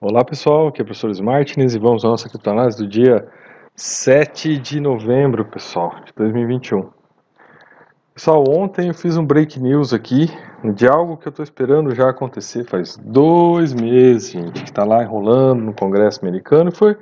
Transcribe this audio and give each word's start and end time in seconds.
Olá 0.00 0.24
pessoal, 0.24 0.68
aqui 0.68 0.80
é 0.80 0.84
o 0.84 0.86
professor 0.86 1.12
Martins 1.24 1.74
e 1.74 1.78
vamos 1.80 2.04
à 2.04 2.08
nossa 2.08 2.28
criptoanálise 2.28 2.78
do 2.78 2.86
dia 2.86 3.26
7 3.74 4.56
de 4.56 4.78
novembro, 4.78 5.44
pessoal, 5.44 5.92
de 6.04 6.12
2021. 6.14 6.88
Pessoal, 8.14 8.44
ontem 8.48 8.86
eu 8.86 8.94
fiz 8.94 9.16
um 9.16 9.26
break 9.26 9.58
news 9.58 9.92
aqui 9.92 10.30
de 10.72 10.86
algo 10.86 11.16
que 11.16 11.26
eu 11.26 11.30
estou 11.30 11.42
esperando 11.42 11.92
já 11.96 12.10
acontecer 12.10 12.62
faz 12.62 12.96
dois 12.96 13.74
meses, 13.74 14.30
gente, 14.30 14.62
que 14.62 14.68
está 14.70 14.84
lá 14.84 15.02
enrolando 15.02 15.64
no 15.64 15.74
Congresso 15.74 16.20
americano 16.24 16.70
e 16.70 16.76
foi 16.76 16.96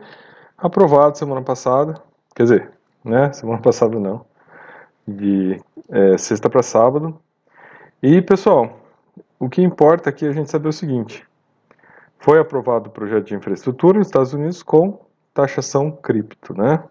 aprovado 0.56 1.18
semana 1.18 1.42
passada, 1.42 2.00
quer 2.34 2.44
dizer, 2.44 2.70
né, 3.04 3.30
semana 3.30 3.60
passada 3.60 4.00
não, 4.00 4.24
de 5.06 5.60
é, 5.90 6.16
sexta 6.16 6.48
para 6.48 6.62
sábado. 6.62 7.20
E 8.02 8.22
pessoal, 8.22 8.80
o 9.38 9.50
que 9.50 9.60
importa 9.60 10.08
aqui 10.08 10.24
é 10.24 10.30
a 10.30 10.32
gente 10.32 10.50
saber 10.50 10.68
o 10.68 10.72
seguinte, 10.72 11.25
foi 12.18 12.38
aprovado 12.38 12.88
o 12.88 12.92
projeto 12.92 13.26
de 13.26 13.34
infraestrutura 13.34 13.98
nos 13.98 14.08
Estados 14.08 14.32
Unidos 14.32 14.62
com 14.62 15.00
taxação 15.32 15.90
cripto, 15.90 16.54
né? 16.54 16.82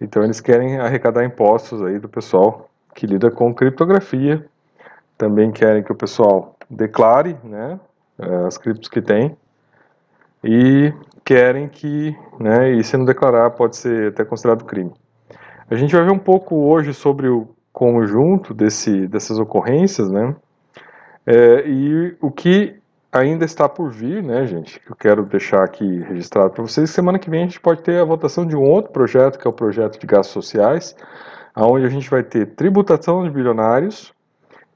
Então 0.00 0.24
eles 0.24 0.40
querem 0.40 0.78
arrecadar 0.78 1.24
impostos 1.24 1.82
aí 1.82 1.98
do 1.98 2.08
pessoal 2.08 2.70
que 2.94 3.06
lida 3.06 3.30
com 3.30 3.54
criptografia. 3.54 4.44
Também 5.18 5.52
querem 5.52 5.82
que 5.82 5.92
o 5.92 5.94
pessoal 5.94 6.56
declare, 6.70 7.36
né, 7.44 7.78
eh, 8.18 8.46
as 8.46 8.56
criptos 8.56 8.88
que 8.88 9.02
tem 9.02 9.36
e 10.42 10.92
querem 11.24 11.68
que, 11.68 12.16
né, 12.38 12.70
e 12.70 12.82
se 12.82 12.96
não 12.96 13.04
declarar 13.04 13.50
pode 13.50 13.76
ser 13.76 14.08
até 14.08 14.24
considerado 14.24 14.64
crime. 14.64 14.92
A 15.70 15.74
gente 15.74 15.94
vai 15.94 16.04
ver 16.04 16.12
um 16.12 16.18
pouco 16.18 16.56
hoje 16.56 16.94
sobre 16.94 17.28
o 17.28 17.48
conjunto 17.72 18.54
desse, 18.54 19.06
dessas 19.06 19.38
ocorrências, 19.38 20.10
né, 20.10 20.34
é, 21.26 21.68
e 21.68 22.16
o 22.20 22.30
que 22.30 22.79
ainda 23.12 23.44
está 23.44 23.68
por 23.68 23.90
vir, 23.90 24.22
né, 24.22 24.46
gente? 24.46 24.80
Eu 24.88 24.94
quero 24.94 25.24
deixar 25.24 25.64
aqui 25.64 25.98
registrado 26.00 26.50
para 26.50 26.62
vocês. 26.62 26.90
Semana 26.90 27.18
que 27.18 27.30
vem 27.30 27.40
a 27.40 27.44
gente 27.44 27.60
pode 27.60 27.82
ter 27.82 28.00
a 28.00 28.04
votação 28.04 28.46
de 28.46 28.56
um 28.56 28.62
outro 28.62 28.92
projeto, 28.92 29.38
que 29.38 29.46
é 29.46 29.50
o 29.50 29.52
projeto 29.52 29.98
de 29.98 30.06
gastos 30.06 30.32
sociais, 30.32 30.94
onde 31.56 31.84
a 31.84 31.88
gente 31.88 32.08
vai 32.08 32.22
ter 32.22 32.46
tributação 32.54 33.24
de 33.24 33.30
bilionários 33.30 34.12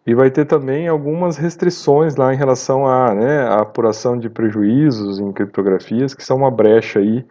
e 0.06 0.14
vai 0.14 0.30
ter 0.30 0.44
também 0.44 0.88
algumas 0.88 1.36
restrições 1.36 2.16
lá 2.16 2.34
em 2.34 2.36
relação 2.36 2.86
à 2.86 3.14
né, 3.14 3.48
apuração 3.48 4.18
de 4.18 4.28
prejuízos 4.28 5.18
em 5.18 5.32
criptografias, 5.32 6.12
que 6.14 6.24
são 6.24 6.36
uma 6.38 6.50
brecha 6.50 6.98
aí 6.98 7.24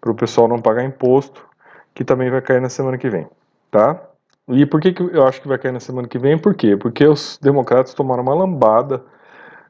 para 0.00 0.10
o 0.10 0.14
pessoal 0.14 0.46
não 0.46 0.60
pagar 0.60 0.84
imposto, 0.84 1.46
que 1.94 2.04
também 2.04 2.30
vai 2.30 2.42
cair 2.42 2.60
na 2.60 2.68
semana 2.68 2.98
que 2.98 3.08
vem, 3.08 3.26
tá? 3.70 4.00
E 4.48 4.64
por 4.64 4.80
que, 4.80 4.92
que 4.92 5.02
eu 5.02 5.26
acho 5.26 5.40
que 5.40 5.48
vai 5.48 5.58
cair 5.58 5.72
na 5.72 5.80
semana 5.80 6.06
que 6.08 6.18
vem? 6.18 6.38
Por 6.38 6.54
quê? 6.54 6.76
Porque 6.76 7.06
os 7.06 7.38
democratas 7.40 7.94
tomaram 7.94 8.22
uma 8.22 8.34
lambada 8.34 9.02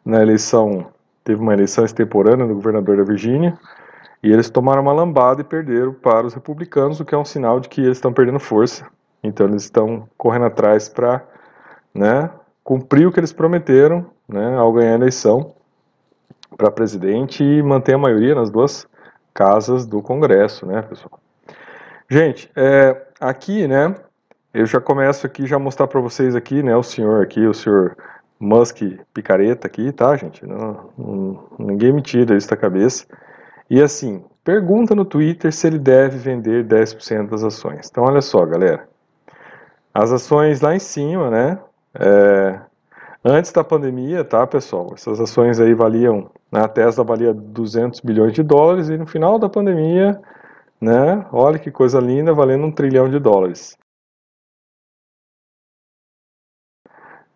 na 0.09 0.23
eleição, 0.23 0.87
teve 1.23 1.43
uma 1.43 1.53
eleição 1.53 1.85
extemporânea 1.85 2.47
do 2.47 2.55
governador 2.55 2.97
da 2.97 3.03
Virgínia, 3.03 3.59
e 4.23 4.33
eles 4.33 4.49
tomaram 4.49 4.81
uma 4.81 4.93
lambada 4.93 5.43
e 5.43 5.45
perderam 5.45 5.93
para 5.93 6.27
os 6.27 6.33
republicanos, 6.33 6.99
o 6.99 7.05
que 7.05 7.15
é 7.15 7.19
um 7.19 7.27
sinal 7.27 7.61
de 7.61 7.69
que 7.69 7.83
eles 7.83 7.99
estão 7.99 8.11
perdendo 8.11 8.41
força. 8.41 8.87
Então 9.23 9.47
eles 9.47 9.65
estão 9.65 10.09
correndo 10.17 10.47
atrás 10.47 10.89
para 10.89 11.23
né, 11.95 12.31
cumprir 12.65 13.07
o 13.07 13.13
que 13.13 13.21
eles 13.21 13.35
prometeram 13.35 14.07
né, 14.27 14.57
ao 14.57 14.73
ganhar 14.73 14.93
a 14.93 14.95
eleição 14.95 15.53
para 16.57 16.71
presidente 16.71 17.45
e 17.45 17.63
manter 17.63 17.95
a 17.95 17.99
maioria 17.99 18.35
nas 18.35 18.51
duas 18.51 18.89
casas 19.35 19.85
do 19.85 20.01
Congresso, 20.01 20.65
né, 20.65 20.81
pessoal? 20.81 21.21
Gente, 22.09 22.51
é, 22.57 23.07
aqui, 23.21 23.69
né, 23.69 23.95
eu 24.55 24.65
já 24.65 24.81
começo 24.81 25.27
aqui 25.27 25.47
já 25.47 25.59
mostrar 25.59 25.87
para 25.87 26.01
vocês 26.01 26.35
aqui, 26.35 26.63
né, 26.63 26.75
o 26.75 26.83
senhor 26.83 27.23
aqui, 27.23 27.47
o 27.47 27.53
senhor 27.53 27.95
Musk 28.41 28.83
picareta 29.13 29.67
aqui, 29.67 29.91
tá, 29.93 30.17
gente? 30.17 30.47
Não, 30.47 30.91
não, 30.97 31.45
ninguém 31.59 31.93
me 31.93 32.03
tira 32.03 32.37
isso 32.37 32.49
da 32.49 32.57
cabeça. 32.57 33.05
E 33.69 33.83
assim, 33.83 34.25
pergunta 34.45 34.95
no 34.95 35.05
Twitter 35.05 35.53
se 35.53 35.67
ele 35.67 35.79
deve 35.79 36.17
vender 36.19 36.65
10% 36.65 37.29
das 37.29 37.43
ações. 37.43 37.89
Então, 37.91 38.05
olha 38.05 38.21
só, 38.21 38.45
galera. 38.47 38.89
As 39.93 40.13
ações 40.13 40.61
lá 40.61 40.75
em 40.75 40.79
cima, 40.79 41.31
né? 41.31 41.59
É, 41.95 42.61
antes 43.25 43.53
da 43.53 43.65
pandemia, 43.65 44.25
tá, 44.25 44.47
pessoal? 44.47 44.93
Essas 44.95 45.21
ações 45.21 45.59
aí 45.59 45.75
valiam, 45.75 46.31
né, 46.53 46.61
a 46.61 46.69
Tesla 46.69 47.03
valia 47.03 47.35
200 47.35 48.01
bilhões 48.01 48.33
de 48.33 48.43
dólares 48.43 48.89
e 48.89 48.97
no 48.97 49.07
final 49.07 49.39
da 49.39 49.49
pandemia, 49.49 50.21
né? 50.81 51.27
Olha 51.33 51.59
que 51.59 51.71
coisa 51.71 51.99
linda, 51.99 52.33
valendo 52.33 52.65
um 52.65 52.73
trilhão 52.73 53.09
de 53.11 53.19
dólares. 53.19 53.77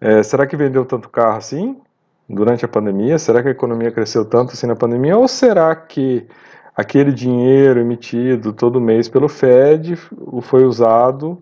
É, 0.03 0.21
será 0.25 0.49
que 0.49 0.57
vendeu 0.57 0.85
tanto 0.85 1.09
carro 1.09 1.37
assim 1.37 1.81
durante 2.29 2.65
a 2.65 2.69
pandemia? 2.69 3.21
Será 3.21 3.41
que 3.41 3.47
a 3.47 3.53
economia 3.53 3.93
cresceu 3.93 4.25
tanto 4.25 4.53
assim 4.53 4.67
na 4.67 4.75
pandemia? 4.75 5.17
Ou 5.17 5.29
será 5.29 5.77
que 5.77 6.27
aquele 6.75 7.13
dinheiro 7.13 7.79
emitido 7.79 8.53
todo 8.53 8.81
mês 8.81 9.09
pelo 9.09 9.29
Fed 9.29 9.95
foi 10.43 10.65
usado 10.65 11.41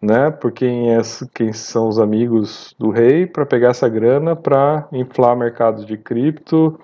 né, 0.00 0.30
por 0.30 0.50
quem, 0.50 0.94
é, 0.94 1.00
quem 1.34 1.52
são 1.52 1.88
os 1.88 1.98
amigos 1.98 2.74
do 2.78 2.88
rei 2.88 3.26
para 3.26 3.44
pegar 3.44 3.68
essa 3.68 3.86
grana 3.86 4.34
para 4.34 4.88
inflar 4.92 5.36
mercados 5.36 5.84
de 5.84 5.98
cripto, 5.98 6.80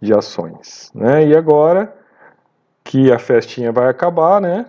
de 0.00 0.14
ações, 0.14 0.92
né? 0.94 1.26
E 1.26 1.36
agora 1.36 1.92
que 2.84 3.10
a 3.10 3.18
festinha 3.18 3.72
vai 3.72 3.88
acabar, 3.88 4.40
né? 4.40 4.66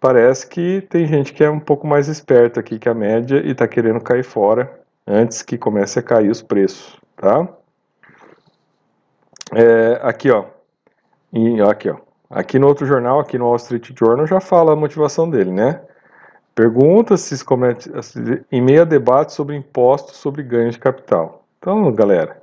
Parece 0.00 0.46
que 0.46 0.80
tem 0.88 1.06
gente 1.06 1.34
que 1.34 1.44
é 1.44 1.50
um 1.50 1.60
pouco 1.60 1.86
mais 1.86 2.08
esperta 2.08 2.60
aqui 2.60 2.78
que 2.78 2.88
a 2.88 2.94
média 2.94 3.42
e 3.44 3.50
está 3.50 3.68
querendo 3.68 4.00
cair 4.00 4.24
fora 4.24 4.77
antes 5.08 5.40
que 5.40 5.56
comece 5.56 5.98
a 5.98 6.02
cair 6.02 6.30
os 6.30 6.42
preços, 6.42 7.00
tá? 7.16 7.48
É, 9.54 9.98
aqui, 10.02 10.30
ó, 10.30 10.44
e, 11.32 11.60
aqui, 11.62 11.88
ó, 11.88 11.96
aqui 12.28 12.58
no 12.58 12.66
outro 12.66 12.84
jornal, 12.84 13.18
aqui 13.18 13.38
no 13.38 13.46
Wall 13.46 13.56
Street 13.56 13.90
Journal, 13.98 14.26
já 14.26 14.40
fala 14.40 14.74
a 14.74 14.76
motivação 14.76 15.28
dele, 15.28 15.50
né? 15.50 15.80
Pergunta 16.54 17.16
se 17.16 17.42
comete, 17.44 17.90
em 18.52 18.60
meio 18.60 18.82
a 18.82 18.84
debate 18.84 19.32
sobre 19.32 19.56
impostos 19.56 20.16
sobre 20.16 20.42
ganhos 20.42 20.74
de 20.74 20.80
capital. 20.80 21.44
Então, 21.58 21.90
galera, 21.92 22.42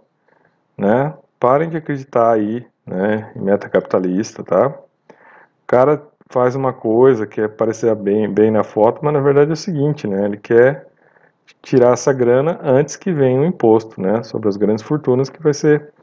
né? 0.78 1.14
Parem 1.40 1.70
de 1.70 1.78
acreditar 1.78 2.31
aí, 2.31 2.66
né? 2.86 3.31
Em 3.36 3.42
meta 3.42 3.70
capitalista, 3.70 4.44
tá? 4.44 4.70
O 4.70 5.68
cara 5.68 6.02
faz 6.30 6.56
uma 6.56 6.74
coisa 6.74 7.28
que 7.28 7.42
é 7.42 7.48
parecer 7.48 7.94
bem, 7.96 8.31
bem 8.31 8.50
na 8.50 8.64
foto, 8.64 9.02
mas 9.04 9.14
na 9.14 9.20
verdade 9.20 9.52
é 9.52 9.54
o 9.54 9.58
seguinte, 9.58 10.08
né? 10.08 10.25
Ele 10.25 10.38
quer 10.38 10.88
tirar 11.61 11.94
essa 11.94 12.13
grana 12.13 12.59
antes 12.61 12.95
que 12.95 13.11
venha 13.11 13.41
o 13.41 13.45
imposto, 13.45 14.00
né, 14.00 14.23
sobre 14.23 14.47
as 14.47 14.57
grandes 14.57 14.83
fortunas, 14.83 15.29
que 15.29 15.41
vai 15.41 15.53
ser, 15.53 15.94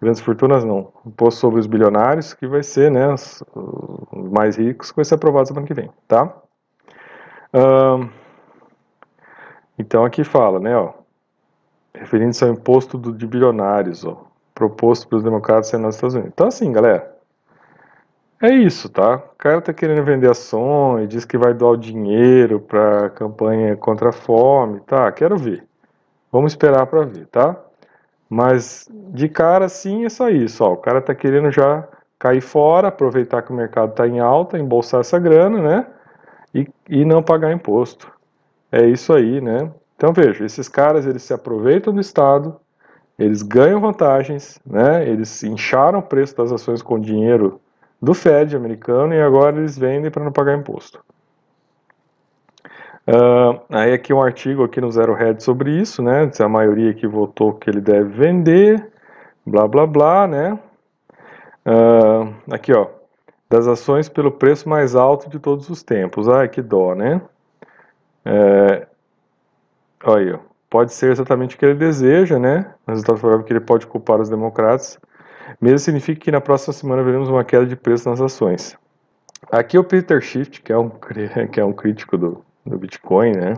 grandes 0.00 0.20
fortunas 0.20 0.64
não, 0.64 0.92
imposto 1.06 1.40
sobre 1.40 1.60
os 1.60 1.66
bilionários, 1.66 2.34
que 2.34 2.46
vai 2.46 2.62
ser, 2.62 2.90
né, 2.90 3.12
os, 3.12 3.42
os 3.54 4.30
mais 4.30 4.56
ricos, 4.56 4.90
que 4.90 4.96
vai 4.96 5.04
ser 5.04 5.14
aprovado 5.14 5.48
semana 5.48 5.66
que 5.66 5.74
vem, 5.74 5.90
tá? 6.06 6.34
Então 9.78 10.04
aqui 10.04 10.22
fala, 10.24 10.60
né, 10.60 10.76
ó, 10.76 10.92
referindo-se 11.94 12.44
ao 12.44 12.50
imposto 12.50 12.98
do, 12.98 13.12
de 13.12 13.26
bilionários, 13.26 14.04
ó, 14.04 14.26
proposto 14.54 15.08
pelos 15.08 15.24
democratas 15.24 15.72
nos 15.72 15.94
Estados 15.94 16.14
Unidos. 16.14 16.32
Então 16.34 16.48
assim, 16.48 16.70
galera, 16.72 17.15
é 18.42 18.54
isso, 18.54 18.88
tá? 18.88 19.16
O 19.16 19.36
cara 19.38 19.60
tá 19.60 19.72
querendo 19.72 20.04
vender 20.04 20.30
ações, 20.30 21.08
diz 21.08 21.24
que 21.24 21.38
vai 21.38 21.54
doar 21.54 21.72
o 21.72 21.76
dinheiro 21.76 22.60
para 22.60 23.10
campanha 23.10 23.76
contra 23.76 24.10
a 24.10 24.12
fome, 24.12 24.80
tá? 24.80 25.10
Quero 25.12 25.36
ver. 25.38 25.64
Vamos 26.30 26.52
esperar 26.52 26.86
para 26.86 27.04
ver, 27.04 27.26
tá? 27.26 27.56
Mas 28.28 28.88
de 28.92 29.28
cara 29.28 29.68
sim 29.68 30.04
é 30.04 30.08
só 30.08 30.28
isso, 30.28 30.64
ó. 30.64 30.72
O 30.72 30.76
cara 30.76 31.00
tá 31.00 31.14
querendo 31.14 31.50
já 31.50 31.86
cair 32.18 32.40
fora, 32.40 32.88
aproveitar 32.88 33.42
que 33.42 33.52
o 33.52 33.56
mercado 33.56 33.94
tá 33.94 34.06
em 34.06 34.20
alta, 34.20 34.58
embolsar 34.58 35.00
essa 35.00 35.18
grana, 35.18 35.60
né? 35.62 35.86
E, 36.54 36.68
e 36.88 37.04
não 37.04 37.22
pagar 37.22 37.52
imposto. 37.52 38.10
É 38.70 38.86
isso 38.86 39.12
aí, 39.12 39.40
né? 39.40 39.70
Então 39.96 40.12
veja, 40.12 40.44
esses 40.44 40.68
caras 40.68 41.06
eles 41.06 41.22
se 41.22 41.32
aproveitam 41.32 41.92
do 41.92 42.00
Estado, 42.00 42.56
eles 43.18 43.42
ganham 43.42 43.80
vantagens, 43.80 44.60
né? 44.66 45.08
Eles 45.08 45.42
incharam 45.42 46.00
o 46.00 46.02
preço 46.02 46.36
das 46.36 46.52
ações 46.52 46.82
com 46.82 47.00
dinheiro 47.00 47.60
do 48.00 48.14
Fed 48.14 48.54
americano 48.54 49.14
e 49.14 49.20
agora 49.20 49.56
eles 49.56 49.78
vendem 49.78 50.10
para 50.10 50.24
não 50.24 50.32
pagar 50.32 50.56
imposto. 50.56 51.04
Uh, 53.06 53.60
aí 53.70 53.92
aqui 53.92 54.12
um 54.12 54.20
artigo 54.20 54.64
aqui 54.64 54.80
no 54.80 54.90
Zero 54.90 55.14
Head 55.14 55.42
sobre 55.42 55.70
isso, 55.70 56.02
né? 56.02 56.28
A 56.40 56.48
maioria 56.48 56.92
que 56.92 57.06
votou 57.06 57.54
que 57.54 57.70
ele 57.70 57.80
deve 57.80 58.10
vender, 58.10 58.90
blá 59.46 59.68
blá 59.68 59.86
blá, 59.86 60.26
né? 60.26 60.58
Uh, 61.64 62.34
aqui 62.52 62.72
ó, 62.72 62.88
das 63.48 63.66
ações 63.68 64.08
pelo 64.08 64.32
preço 64.32 64.68
mais 64.68 64.94
alto 64.96 65.28
de 65.30 65.38
todos 65.38 65.70
os 65.70 65.82
tempos. 65.82 66.28
Ai, 66.28 66.48
que 66.48 66.60
dó, 66.60 66.94
né? 66.94 67.20
É, 68.24 68.86
olha 70.04 70.24
aí, 70.24 70.32
ó. 70.32 70.38
pode 70.68 70.92
ser 70.92 71.12
exatamente 71.12 71.54
o 71.54 71.58
que 71.58 71.64
ele 71.64 71.74
deseja, 71.74 72.40
né? 72.40 72.74
O 72.86 72.90
resultado 72.90 73.18
favorável 73.18 73.46
que 73.46 73.52
ele 73.52 73.60
pode 73.60 73.86
culpar 73.86 74.20
os 74.20 74.28
democratas 74.28 74.98
mesmo 75.60 75.78
significa 75.78 76.20
que 76.20 76.30
na 76.30 76.40
próxima 76.40 76.72
semana 76.72 77.02
veremos 77.02 77.28
uma 77.28 77.44
queda 77.44 77.66
de 77.66 77.76
preço 77.76 78.08
nas 78.08 78.20
ações. 78.20 78.76
Aqui 79.50 79.76
é 79.76 79.80
o 79.80 79.84
Peter 79.84 80.20
Schiff, 80.20 80.60
que 80.60 80.72
é 80.72 80.78
um, 80.78 80.90
que 81.52 81.60
é 81.60 81.64
um 81.64 81.72
crítico 81.72 82.16
do, 82.16 82.44
do 82.64 82.78
Bitcoin, 82.78 83.32
né? 83.32 83.54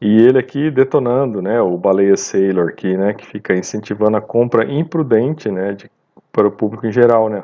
E 0.00 0.22
ele 0.22 0.38
aqui 0.38 0.70
detonando, 0.70 1.42
né, 1.42 1.60
o 1.60 1.76
Baleia 1.76 2.16
Sailor 2.16 2.68
aqui, 2.68 2.96
né, 2.96 3.14
que 3.14 3.26
fica 3.26 3.52
incentivando 3.56 4.16
a 4.16 4.20
compra 4.20 4.64
imprudente, 4.64 5.50
né, 5.50 5.72
de 5.72 5.90
para 6.30 6.46
o 6.46 6.52
público 6.52 6.86
em 6.86 6.92
geral, 6.92 7.28
né? 7.28 7.42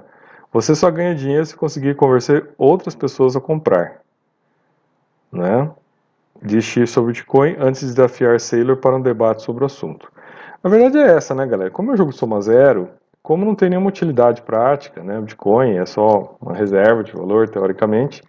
Você 0.53 0.73
só 0.73 0.89
ganha 0.89 1.17
dinheiro 1.17 1.45
se 1.45 1.57
conseguir 1.57 1.97
convencer 1.97 2.49
outras 2.57 2.95
pessoas 2.95 3.35
a 3.35 3.41
comprar, 3.41 4.01
né? 5.33 5.69
Diz 6.41 6.65
X 6.65 6.91
sobre 6.91 7.13
Bitcoin 7.13 7.57
antes 7.59 7.81
de 7.81 7.89
desafiar 7.89 8.39
Saylor 8.39 8.77
para 8.77 8.95
um 8.95 9.01
debate 9.01 9.43
sobre 9.43 9.65
o 9.65 9.67
assunto. 9.67 10.13
A 10.63 10.69
verdade 10.69 10.99
é 10.99 11.17
essa, 11.17 11.35
né, 11.35 11.45
galera? 11.45 11.71
Como 11.71 11.91
é 11.91 11.95
um 11.95 11.97
jogo 11.97 12.13
de 12.13 12.17
soma 12.17 12.41
zero, 12.41 12.89
como 13.25 13.43
não 13.43 13.55
tem 13.55 13.71
nenhuma 13.71 13.89
utilidade 13.89 14.43
prática, 14.43 15.03
né? 15.03 15.19
O 15.19 15.23
Bitcoin 15.23 15.79
é 15.79 15.87
só 15.87 16.37
uma 16.39 16.53
reserva 16.53 17.03
de 17.03 17.11
valor, 17.11 17.49
teoricamente. 17.49 18.23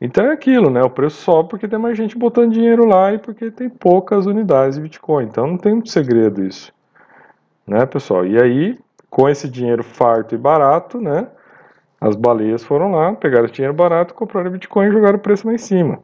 Então 0.00 0.24
é 0.26 0.32
aquilo, 0.32 0.68
né? 0.68 0.82
O 0.82 0.90
preço 0.90 1.22
sobe 1.22 1.48
porque 1.48 1.68
tem 1.68 1.78
mais 1.78 1.96
gente 1.96 2.18
botando 2.18 2.50
dinheiro 2.50 2.84
lá 2.84 3.12
e 3.12 3.18
porque 3.18 3.52
tem 3.52 3.70
poucas 3.70 4.26
unidades 4.26 4.74
de 4.74 4.82
Bitcoin. 4.82 5.26
Então 5.26 5.46
não 5.46 5.56
tem 5.56 5.74
muito 5.74 5.90
segredo 5.90 6.42
isso, 6.42 6.72
né, 7.64 7.86
pessoal? 7.86 8.26
E 8.26 8.36
aí, 8.36 8.76
com 9.08 9.28
esse 9.28 9.48
dinheiro 9.48 9.84
farto 9.84 10.34
e 10.34 10.38
barato, 10.38 11.00
né? 11.00 11.28
As 12.00 12.16
baleias 12.16 12.64
foram 12.64 12.90
lá, 12.90 13.12
pegaram 13.12 13.44
esse 13.44 13.54
dinheiro 13.54 13.74
barato, 13.74 14.12
compraram 14.12 14.50
Bitcoin 14.50 14.88
e 14.88 14.92
jogaram 14.92 15.18
o 15.18 15.20
preço 15.22 15.46
lá 15.46 15.54
em 15.54 15.58
cima. 15.58 16.00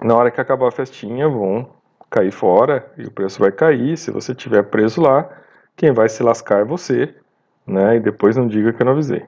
Na 0.00 0.14
hora 0.14 0.30
que 0.30 0.40
acabar 0.40 0.68
a 0.68 0.70
festinha, 0.70 1.28
vão 1.28 1.68
cair 2.08 2.30
fora 2.30 2.88
e 2.96 3.02
o 3.02 3.10
preço 3.10 3.40
vai 3.40 3.50
cair. 3.50 3.96
Se 3.96 4.12
você 4.12 4.32
tiver 4.32 4.62
preso 4.62 5.02
lá, 5.02 5.28
quem 5.78 5.92
vai 5.92 6.08
se 6.08 6.22
lascar 6.22 6.60
é 6.60 6.64
você, 6.64 7.14
né? 7.66 7.96
E 7.96 8.00
depois 8.00 8.36
não 8.36 8.46
diga 8.46 8.72
que 8.72 8.82
eu 8.82 8.84
não 8.84 8.92
avisei. 8.92 9.24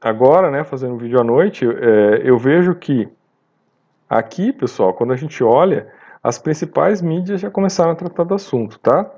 Agora, 0.00 0.50
né, 0.50 0.62
fazendo 0.64 0.94
um 0.94 0.98
vídeo 0.98 1.18
à 1.18 1.24
noite, 1.24 1.64
é, 1.64 2.20
eu 2.22 2.36
vejo 2.36 2.74
que 2.74 3.08
aqui, 4.08 4.52
pessoal, 4.52 4.92
quando 4.92 5.12
a 5.12 5.16
gente 5.16 5.42
olha, 5.42 5.88
as 6.22 6.38
principais 6.38 7.00
mídias 7.00 7.40
já 7.40 7.50
começaram 7.50 7.92
a 7.92 7.94
tratar 7.94 8.24
do 8.24 8.34
assunto, 8.34 8.78
tá? 8.80 9.10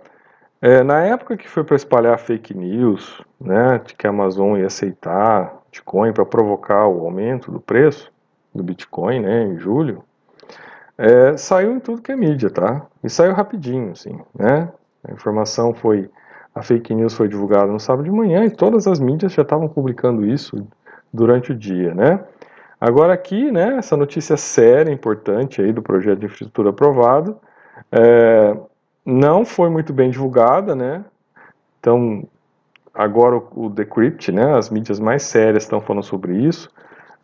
É, 0.61 0.83
na 0.83 1.01
época 1.01 1.37
que 1.37 1.49
foi 1.49 1.65
para 1.65 1.77
espalhar 1.77 2.19
fake 2.19 2.55
news, 2.55 3.23
né, 3.41 3.81
de 3.85 3.95
que 3.95 4.07
a 4.07 4.11
Amazon 4.11 4.59
ia 4.59 4.67
aceitar 4.67 5.59
Bitcoin 5.79 6.13
para 6.13 6.27
provocar 6.27 6.87
o 6.87 7.05
aumento 7.05 7.51
do 7.51 7.61
preço 7.61 8.13
do 8.55 8.63
Bitcoin, 8.63 9.21
né, 9.21 9.45
em 9.45 9.59
julho, 9.59 10.05
é, 10.97 11.37
saiu 11.37 11.73
em 11.73 11.81
tudo 11.81 12.03
que 12.03 12.13
é 12.13 12.17
mídia, 12.17 12.51
tá? 12.51 12.87
E 13.05 13.09
saiu 13.09 13.33
rapidinho, 13.33 13.93
assim, 13.93 14.19
né? 14.35 14.69
A 15.07 15.13
informação 15.13 15.73
foi, 15.73 16.11
a 16.59 16.63
fake 16.63 16.93
news 16.93 17.15
foi 17.15 17.29
divulgada 17.29 17.71
no 17.71 17.79
sábado 17.79 18.05
de 18.05 18.11
manhã 18.11 18.45
e 18.45 18.51
todas 18.51 18.87
as 18.89 18.99
mídias 18.99 19.33
já 19.33 19.43
estavam 19.43 19.69
publicando 19.69 20.27
isso 20.27 20.67
durante 21.13 21.53
o 21.53 21.55
dia, 21.55 21.95
né? 21.95 22.21
Agora 22.81 23.13
aqui, 23.13 23.51
né, 23.51 23.77
essa 23.77 23.97
notícia 23.97 24.37
séria, 24.37 24.93
importante 24.93 25.61
aí 25.61 25.73
do 25.73 25.83
projeto 25.83 26.19
de 26.19 26.27
infraestrutura 26.27 26.71
aprovado, 26.71 27.37
é, 27.91 28.57
não 29.05 29.45
foi 29.45 29.71
muito 29.71 29.93
bem 29.93 30.11
divulgada, 30.11 30.75
né? 30.75 31.05
Então, 31.81 32.25
agora 32.93 33.37
o, 33.37 33.67
o 33.67 33.71
Decrypt, 33.71 34.31
né, 34.33 34.57
as 34.57 34.69
mídias 34.69 34.99
mais 34.99 35.23
sérias 35.23 35.63
estão 35.63 35.81
falando 35.81 36.03
sobre 36.03 36.37
isso, 36.37 36.71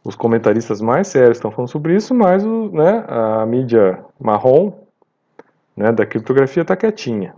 os 0.05 0.15
comentaristas 0.15 0.81
mais 0.81 1.09
sérios 1.09 1.39
estão 1.39 1.51
falando 1.51 1.71
sobre 1.71 1.97
isso, 1.97 2.15
mas 2.15 2.45
o, 2.45 2.71
né, 2.71 3.05
a 3.09 3.45
mídia 3.47 3.99
marrom 4.21 4.73
né, 5.77 5.91
da 5.91 6.07
criptografia 6.07 6.63
está 6.63 6.77
quietinha. 6.77 7.35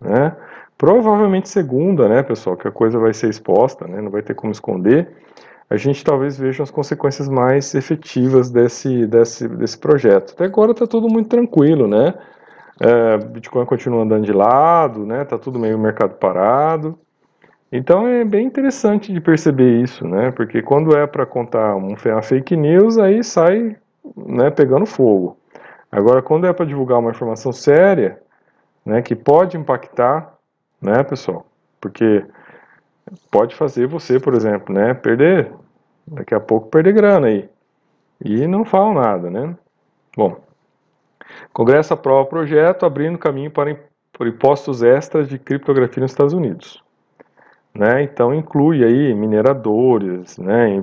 Né? 0.00 0.34
Provavelmente 0.78 1.48
segunda, 1.48 2.08
né, 2.08 2.22
pessoal, 2.22 2.56
que 2.56 2.68
a 2.68 2.70
coisa 2.70 2.98
vai 2.98 3.12
ser 3.12 3.28
exposta, 3.28 3.86
né, 3.86 4.00
não 4.00 4.10
vai 4.10 4.22
ter 4.22 4.34
como 4.34 4.52
esconder, 4.52 5.10
a 5.68 5.76
gente 5.76 6.04
talvez 6.04 6.38
veja 6.38 6.62
as 6.62 6.70
consequências 6.70 7.28
mais 7.28 7.74
efetivas 7.74 8.48
desse, 8.50 9.06
desse, 9.06 9.48
desse 9.48 9.76
projeto. 9.76 10.32
Até 10.32 10.44
agora 10.44 10.70
está 10.70 10.86
tudo 10.86 11.08
muito 11.08 11.28
tranquilo, 11.28 11.86
né? 11.86 12.14
É, 12.80 13.18
Bitcoin 13.18 13.66
continua 13.66 14.02
andando 14.02 14.24
de 14.24 14.32
lado, 14.32 15.04
né? 15.04 15.24
Tá 15.24 15.36
tudo 15.36 15.58
meio 15.58 15.78
mercado 15.78 16.14
parado. 16.14 16.98
Então 17.70 18.06
é 18.06 18.24
bem 18.24 18.46
interessante 18.46 19.12
de 19.12 19.20
perceber 19.20 19.82
isso, 19.82 20.06
né? 20.06 20.30
Porque 20.30 20.62
quando 20.62 20.96
é 20.96 21.06
para 21.06 21.26
contar 21.26 21.74
uma 21.74 22.22
fake 22.22 22.56
news, 22.56 22.96
aí 22.96 23.22
sai 23.22 23.76
né, 24.16 24.50
pegando 24.50 24.86
fogo. 24.86 25.36
Agora, 25.92 26.22
quando 26.22 26.46
é 26.46 26.52
para 26.52 26.64
divulgar 26.64 26.98
uma 26.98 27.10
informação 27.10 27.52
séria, 27.52 28.18
né, 28.86 29.02
que 29.02 29.14
pode 29.14 29.56
impactar, 29.56 30.37
né, 30.80 31.02
pessoal? 31.02 31.46
Porque 31.80 32.24
pode 33.30 33.54
fazer 33.54 33.86
você, 33.86 34.18
por 34.18 34.34
exemplo, 34.34 34.74
né, 34.74 34.94
perder, 34.94 35.52
daqui 36.06 36.34
a 36.34 36.40
pouco 36.40 36.68
perder 36.68 36.92
grana 36.92 37.28
aí. 37.28 37.48
E 38.24 38.46
não 38.46 38.64
falam 38.64 38.94
nada, 38.94 39.30
né? 39.30 39.56
Bom, 40.16 40.36
Congresso 41.52 41.94
aprova 41.94 42.28
projeto 42.28 42.84
abrindo 42.84 43.18
caminho 43.18 43.50
para 43.50 43.70
impostos 44.28 44.82
extras 44.82 45.28
de 45.28 45.38
criptografia 45.38 46.00
nos 46.00 46.10
Estados 46.10 46.32
Unidos. 46.32 46.82
Né? 47.74 48.02
Então 48.02 48.34
inclui 48.34 48.82
aí 48.82 49.14
mineradores, 49.14 50.36
né? 50.38 50.82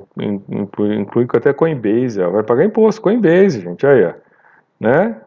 inclui, 0.50 0.96
inclui 0.96 1.28
até 1.34 1.52
Coinbase, 1.52 2.22
ó. 2.22 2.30
vai 2.30 2.44
pagar 2.44 2.64
imposto, 2.64 3.02
Coinbase, 3.02 3.62
gente, 3.62 3.86
aí, 3.86 4.06
ó. 4.06 4.14
né? 4.80 5.20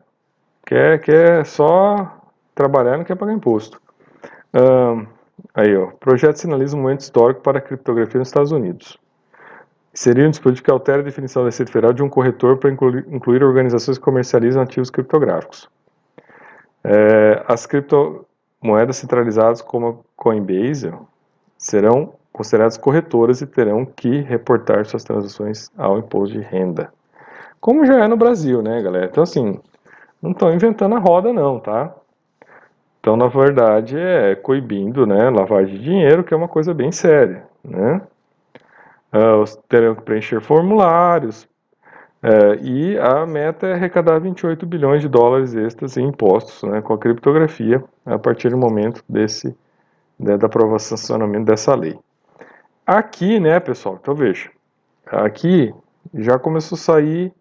Quer, 0.65 1.01
quer 1.01 1.45
só 1.45 2.21
trabalhar, 2.55 2.97
não 2.97 3.05
quer 3.05 3.17
pagar 3.17 3.33
imposto. 3.33 3.81
Aí, 5.55 5.77
ó, 5.77 5.89
projeto 5.99 6.37
sinaliza 6.37 6.77
um 6.77 6.83
momento 6.83 7.01
histórico 7.01 7.41
para 7.41 7.59
a 7.59 7.61
criptografia 7.61 8.19
nos 8.19 8.29
Estados 8.29 8.53
Unidos. 8.53 8.99
Seria 9.95 10.27
um 10.27 10.31
dispositivo 10.31 10.65
que 10.65 10.71
altera 10.71 11.01
a 11.01 11.05
definição 11.05 11.43
da 11.43 11.49
Receita 11.49 11.73
Federal 11.73 11.93
de 11.93 12.03
um 12.03 12.09
corretor 12.09 12.57
para 12.57 12.71
incluir, 12.71 13.07
incluir 13.11 13.43
organizações 13.43 13.99
que 13.99 14.05
comercializam 14.05 14.63
ativos 14.63 14.91
criptográficos. 14.91 15.69
É, 16.85 17.43
as 17.49 17.67
criptomoedas 17.67 18.97
centralizadas 18.97 19.61
como 19.61 19.89
a 19.89 19.95
Coinbase, 20.17 20.93
serão 21.57 22.15
consideradas 22.33 22.77
corretoras 22.77 23.41
e 23.41 23.47
terão 23.47 23.85
que 23.85 24.21
reportar 24.21 24.87
suas 24.87 25.03
transações 25.03 25.71
ao 25.77 25.99
imposto 25.99 26.37
de 26.37 26.41
renda. 26.41 26.93
Como 27.61 27.85
já 27.85 28.05
é 28.05 28.07
no 28.07 28.17
Brasil, 28.17 28.63
né, 28.63 28.81
galera? 28.81 29.07
Então, 29.07 29.25
assim, 29.25 29.59
não 30.23 30.31
estão 30.31 30.55
inventando 30.55 30.95
a 30.95 31.01
roda, 31.01 31.33
não, 31.33 31.59
tá? 31.59 31.93
Então, 33.09 33.17
na 33.17 33.29
verdade, 33.29 33.97
é 33.99 34.35
coibindo, 34.35 35.07
né, 35.07 35.31
lavagem 35.31 35.79
de 35.79 35.83
dinheiro, 35.83 36.23
que 36.23 36.35
é 36.35 36.37
uma 36.37 36.47
coisa 36.47 36.75
bem 36.75 36.93
séria, 36.93 37.43
né? 37.65 38.03
Uh, 39.11 39.63
terão 39.67 39.95
que 39.95 40.03
preencher 40.03 40.43
formulários, 40.43 41.45
uh, 42.23 42.63
e 42.63 42.99
a 42.99 43.25
meta 43.25 43.67
é 43.67 43.73
arrecadar 43.73 44.19
28 44.19 44.67
bilhões 44.67 45.01
de 45.01 45.09
dólares 45.09 45.55
extras 45.55 45.97
em 45.97 46.07
impostos 46.07 46.63
né, 46.69 46.83
com 46.83 46.93
a 46.93 46.99
criptografia 46.99 47.83
a 48.05 48.19
partir 48.19 48.51
do 48.51 48.59
momento 48.59 49.03
desse 49.09 49.57
né, 50.19 50.37
da 50.37 50.45
aprovação 50.47 50.99
dessa 51.43 51.75
lei. 51.75 51.99
Aqui, 52.87 53.41
né, 53.41 53.59
pessoal, 53.59 53.99
então 53.99 54.15
veja, 54.15 54.51
aqui 55.07 55.75
já 56.13 56.39
começou 56.39 56.77
a 56.77 56.79
sair 56.79 57.33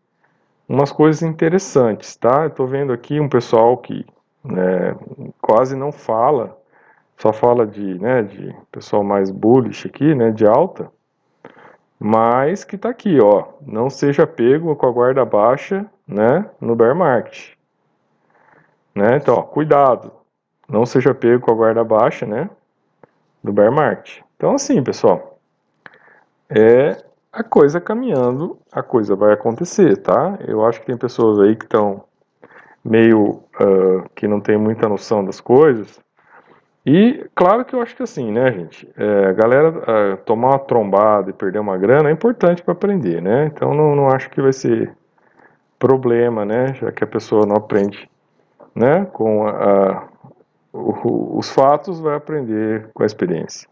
umas 0.66 0.94
coisas 0.94 1.24
interessantes, 1.24 2.16
tá? 2.16 2.46
Eu 2.46 2.52
tô 2.52 2.66
vendo 2.66 2.94
aqui 2.94 3.20
um 3.20 3.28
pessoal 3.28 3.76
que 3.76 4.06
né, 4.48 4.96
quase 5.42 5.76
não 5.76 5.92
fala, 5.92 6.58
só 7.18 7.34
fala 7.34 7.66
de, 7.66 8.00
né, 8.00 8.24
de 8.24 8.56
pessoal 8.72 9.04
mais 9.04 9.32
bullish 9.32 9.88
aqui, 9.88 10.16
né, 10.16 10.32
de 10.32 10.46
alta, 10.46 10.92
mas 12.00 12.64
que 12.64 12.78
tá 12.78 12.90
aqui, 12.90 13.20
ó, 13.20 13.46
não 13.62 13.90
seja 13.90 14.28
pego 14.28 14.76
com 14.76 14.88
a 14.88 14.92
guarda 14.92 15.26
baixa, 15.26 15.86
né, 16.08 16.50
no 16.62 16.76
bear 16.76 16.96
market, 16.96 17.56
né? 18.96 19.18
Então, 19.18 19.36
ó, 19.36 19.42
cuidado, 19.42 20.12
não 20.70 20.86
seja 20.86 21.14
pego 21.14 21.46
com 21.46 21.52
a 21.52 21.56
guarda 21.56 21.84
baixa, 21.84 22.26
né? 22.26 22.50
do 23.48 23.54
bear 23.54 23.72
market. 23.72 24.22
Então, 24.36 24.54
assim, 24.54 24.84
pessoal, 24.84 25.40
é 26.50 27.04
a 27.32 27.44
coisa 27.44 27.80
caminhando, 27.80 28.58
a 28.72 28.84
coisa 28.84 29.16
vai 29.16 29.34
acontecer, 29.34 29.98
tá? 29.98 30.38
Eu 30.46 30.66
acho 30.66 30.80
que 30.82 30.88
tem 30.88 30.98
pessoas 30.98 31.40
aí 31.40 31.56
que 31.56 31.66
estão 31.66 32.04
meio 32.84 33.44
uh, 33.60 34.10
que 34.16 34.28
não 34.28 34.40
tem 34.40 34.58
muita 34.58 34.88
noção 34.88 35.24
das 35.24 35.40
coisas. 35.40 36.00
E 36.86 37.26
claro 37.36 37.66
que 37.66 37.76
eu 37.76 37.82
acho 37.82 37.96
que 37.96 38.04
assim, 38.04 38.32
né, 38.32 38.50
gente? 38.54 38.90
É, 38.98 39.26
a 39.26 39.34
galera 39.34 39.70
uh, 39.70 40.18
tomar 40.24 40.52
uma 40.52 40.60
trombada 40.60 41.30
e 41.30 41.34
perder 41.34 41.60
uma 41.60 41.78
grana 41.78 42.10
é 42.10 42.14
importante 42.14 42.64
para 42.64 42.72
aprender, 42.72 43.22
né? 43.22 43.52
Então 43.54 43.74
não, 43.74 43.94
não 43.94 44.08
acho 44.08 44.30
que 44.30 44.42
vai 44.42 44.54
ser 44.54 44.96
problema, 45.78 46.46
né? 46.46 46.74
Já 46.76 46.90
que 46.92 47.04
a 47.04 47.08
pessoa 47.08 47.46
não 47.46 47.58
aprende, 47.58 48.10
né? 48.74 49.06
Com 49.12 49.46
a, 49.48 50.08
o, 50.72 51.38
os 51.38 51.50
fatos, 51.50 52.00
vai 52.00 52.16
aprender 52.16 52.90
com 52.94 53.04
a 53.04 53.06
experiência. 53.06 53.68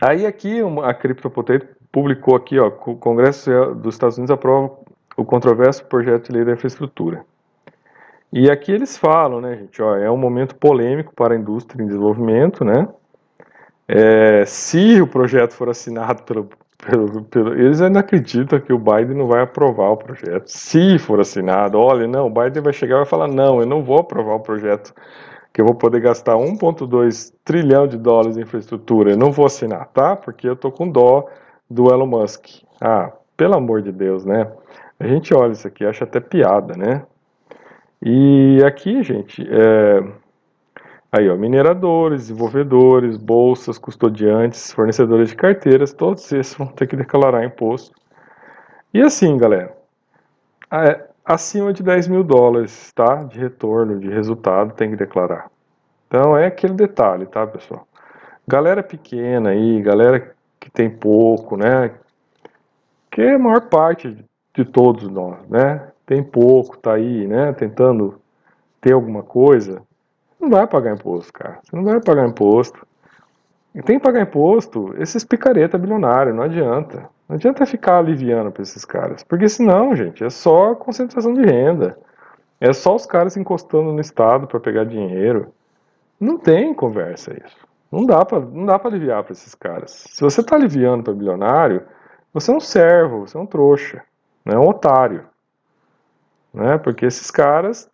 Aí 0.00 0.24
aqui 0.24 0.60
a 0.84 0.94
CryptoPotato 0.94 1.66
publicou 1.92 2.34
aqui, 2.34 2.58
ó, 2.58 2.68
o 2.68 2.96
Congresso 2.96 3.74
dos 3.74 3.94
Estados 3.94 4.16
Unidos 4.16 4.30
aprova 4.30 4.70
o 5.16 5.24
controverso 5.24 5.84
projeto 5.84 6.26
de 6.26 6.32
lei 6.32 6.44
da 6.44 6.52
infraestrutura. 6.52 7.24
E 8.32 8.50
aqui 8.50 8.72
eles 8.72 8.96
falam, 8.98 9.40
né, 9.40 9.56
gente, 9.56 9.80
ó, 9.80 9.96
é 9.96 10.10
um 10.10 10.16
momento 10.16 10.54
polêmico 10.56 11.14
para 11.14 11.34
a 11.34 11.38
indústria 11.38 11.82
em 11.82 11.86
desenvolvimento, 11.86 12.64
né? 12.64 12.88
É, 13.88 14.44
se 14.44 15.00
o 15.00 15.06
projeto 15.06 15.52
for 15.52 15.68
assinado 15.68 16.22
pelo, 16.24 16.48
pelo, 16.84 17.22
pelo, 17.24 17.52
eles 17.54 17.80
ainda 17.80 18.00
acreditam 18.00 18.60
que 18.60 18.72
o 18.72 18.78
Biden 18.78 19.16
não 19.16 19.26
vai 19.26 19.42
aprovar 19.42 19.90
o 19.90 19.96
projeto. 19.96 20.48
Se 20.48 20.98
for 20.98 21.20
assinado, 21.20 21.78
olha, 21.78 22.06
não, 22.06 22.26
o 22.26 22.30
Biden 22.30 22.62
vai 22.62 22.72
chegar 22.72 22.96
e 22.96 22.98
vai 22.98 23.06
falar, 23.06 23.28
não, 23.28 23.60
eu 23.60 23.66
não 23.66 23.82
vou 23.82 23.98
aprovar 23.98 24.34
o 24.34 24.40
projeto 24.40 24.92
que 25.52 25.60
eu 25.62 25.64
vou 25.64 25.74
poder 25.74 26.00
gastar 26.00 26.34
1,2 26.34 27.32
trilhão 27.42 27.86
de 27.86 27.96
dólares 27.96 28.36
em 28.36 28.42
infraestrutura. 28.42 29.12
Eu 29.12 29.16
não 29.16 29.32
vou 29.32 29.46
assinar, 29.46 29.86
tá? 29.86 30.14
Porque 30.14 30.46
eu 30.46 30.54
tô 30.54 30.70
com 30.70 30.86
dó 30.86 31.26
do 31.70 31.90
Elon 31.90 32.06
Musk. 32.06 32.46
Ah, 32.78 33.10
pelo 33.36 33.54
amor 33.54 33.80
de 33.80 33.90
Deus, 33.90 34.24
né? 34.26 34.52
A 35.00 35.06
gente 35.06 35.34
olha 35.34 35.52
isso 35.52 35.66
aqui, 35.66 35.86
acha 35.86 36.04
até 36.04 36.20
piada, 36.20 36.74
né? 36.76 37.06
E 38.02 38.62
aqui, 38.64 39.02
gente, 39.02 39.46
é... 39.48 40.00
aí, 41.10 41.28
ó, 41.28 41.36
mineradores, 41.36 42.28
desenvolvedores, 42.28 43.16
bolsas, 43.16 43.78
custodiantes, 43.78 44.72
fornecedores 44.72 45.30
de 45.30 45.36
carteiras, 45.36 45.92
todos 45.92 46.30
esses 46.32 46.54
vão 46.54 46.68
ter 46.68 46.86
que 46.86 46.96
declarar 46.96 47.44
imposto. 47.44 47.94
E 48.92 49.00
assim, 49.00 49.36
galera, 49.36 49.76
é, 50.70 51.04
acima 51.24 51.72
de 51.72 51.82
10 51.82 52.08
mil 52.08 52.22
dólares, 52.22 52.92
tá? 52.92 53.24
De 53.24 53.38
retorno, 53.38 53.98
de 53.98 54.08
resultado, 54.08 54.74
tem 54.74 54.90
que 54.90 54.96
declarar. 54.96 55.50
Então 56.06 56.36
é 56.36 56.46
aquele 56.46 56.74
detalhe, 56.74 57.26
tá, 57.26 57.46
pessoal? 57.46 57.86
Galera 58.46 58.82
pequena 58.82 59.50
aí, 59.50 59.82
galera 59.82 60.34
que 60.60 60.70
tem 60.70 60.88
pouco, 60.88 61.56
né? 61.56 61.92
Que 63.10 63.22
é 63.22 63.34
a 63.34 63.38
maior 63.38 63.62
parte 63.62 64.24
de 64.54 64.64
todos 64.64 65.08
nós, 65.08 65.38
né? 65.48 65.88
Tem 66.06 66.22
pouco, 66.22 66.78
tá 66.78 66.94
aí, 66.94 67.26
né? 67.26 67.52
Tentando 67.52 68.20
ter 68.80 68.92
alguma 68.92 69.24
coisa, 69.24 69.82
não 70.40 70.48
vai 70.48 70.66
pagar 70.66 70.94
imposto, 70.94 71.32
cara. 71.32 71.58
Você 71.64 71.74
não 71.74 71.82
vai 71.84 72.00
pagar 72.00 72.28
imposto. 72.28 72.86
E 73.74 73.82
tem 73.82 73.98
que 73.98 74.04
pagar 74.04 74.22
imposto 74.22 74.94
esses 74.98 75.24
picareta 75.24 75.76
bilionário, 75.76 76.32
não 76.32 76.44
adianta. 76.44 77.10
Não 77.28 77.34
adianta 77.34 77.66
ficar 77.66 77.98
aliviando 77.98 78.52
para 78.52 78.62
esses 78.62 78.84
caras, 78.84 79.24
porque 79.24 79.48
senão, 79.48 79.96
gente, 79.96 80.22
é 80.22 80.30
só 80.30 80.76
concentração 80.76 81.34
de 81.34 81.44
renda. 81.44 81.98
É 82.60 82.72
só 82.72 82.94
os 82.94 83.04
caras 83.04 83.36
encostando 83.36 83.92
no 83.92 84.00
Estado 84.00 84.46
para 84.46 84.60
pegar 84.60 84.84
dinheiro. 84.84 85.52
Não 86.18 86.38
tem 86.38 86.72
conversa 86.72 87.32
isso. 87.32 87.66
Não 87.90 88.06
dá 88.06 88.24
para 88.24 88.40
não 88.40 88.64
dá 88.64 88.78
para 88.78 88.90
aliviar 88.90 89.24
para 89.24 89.32
esses 89.32 89.54
caras. 89.54 89.90
Se 90.10 90.20
você 90.22 90.40
está 90.40 90.56
aliviando 90.56 91.02
para 91.02 91.12
bilionário, 91.12 91.82
você 92.32 92.50
é 92.50 92.54
um 92.54 92.60
servo, 92.60 93.26
você 93.26 93.36
é 93.36 93.40
um 93.40 93.46
trouxa, 93.46 94.02
não 94.44 94.54
é 94.54 94.58
um 94.58 94.68
otário, 94.68 95.24
né? 96.56 96.78
Porque 96.78 97.04
esses 97.04 97.30
caras, 97.30 97.88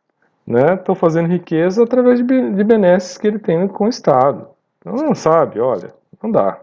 né, 0.47 0.75
estão 0.75 0.95
fazendo 0.95 1.29
riqueza 1.29 1.83
através 1.83 2.19
de, 2.19 2.25
de 2.25 2.65
benesses 2.65 3.19
que 3.19 3.27
ele 3.27 3.39
tem 3.39 3.67
com 3.67 3.85
o 3.85 3.89
Estado. 3.89 4.47
Então, 4.79 4.95
não 4.95 5.15
sabe, 5.15 5.61
olha, 5.61 5.93
não 6.23 6.31
dá. 6.31 6.59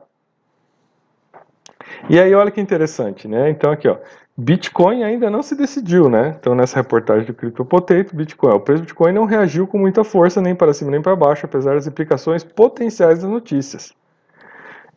E 2.10 2.20
aí, 2.20 2.34
olha 2.34 2.52
que 2.52 2.62
interessante, 2.62 3.28
né? 3.28 3.50
Então, 3.50 3.72
aqui, 3.72 3.88
ó, 3.88 3.98
Bitcoin 4.38 5.04
ainda 5.04 5.30
não 5.30 5.44
se 5.44 5.56
decidiu, 5.56 6.10
né? 6.10 6.36
Então, 6.40 6.56
nessa 6.56 6.78
reportagem 6.78 7.26
do 7.26 7.34
Crypto 7.34 7.66
Potato, 7.66 8.16
Bitcoin, 8.16 8.54
o 8.54 8.60
preço 8.60 8.82
do 8.82 8.86
Bitcoin 8.86 9.12
não 9.12 9.26
reagiu 9.26 9.68
com 9.68 9.78
muita 9.78 10.04
força 10.04 10.42
nem 10.42 10.56
para 10.56 10.74
cima 10.74 10.92
nem 10.92 11.02
para 11.02 11.16
baixo, 11.16 11.46
apesar 11.46 11.76
das 11.76 11.88
implicações 11.88 12.44
potenciais 12.44 13.20
das 13.20 13.30
notícias. 13.30 13.94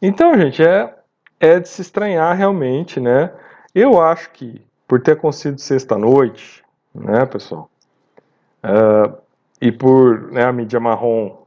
Então, 0.00 0.38
gente, 0.38 0.62
é, 0.62 0.94
é 1.40 1.58
de 1.58 1.68
se 1.68 1.82
estranhar 1.82 2.36
realmente, 2.36 3.00
né? 3.00 3.32
Eu 3.74 4.00
acho 4.00 4.30
que 4.30 4.64
por 4.86 5.00
ter 5.00 5.12
acontecido 5.12 5.58
sexta-noite, 5.58 6.61
né, 6.94 7.26
pessoal, 7.26 7.70
uh, 8.64 9.16
e 9.60 9.70
por 9.70 10.32
né, 10.32 10.44
a 10.44 10.52
mídia 10.52 10.80
marrom 10.80 11.42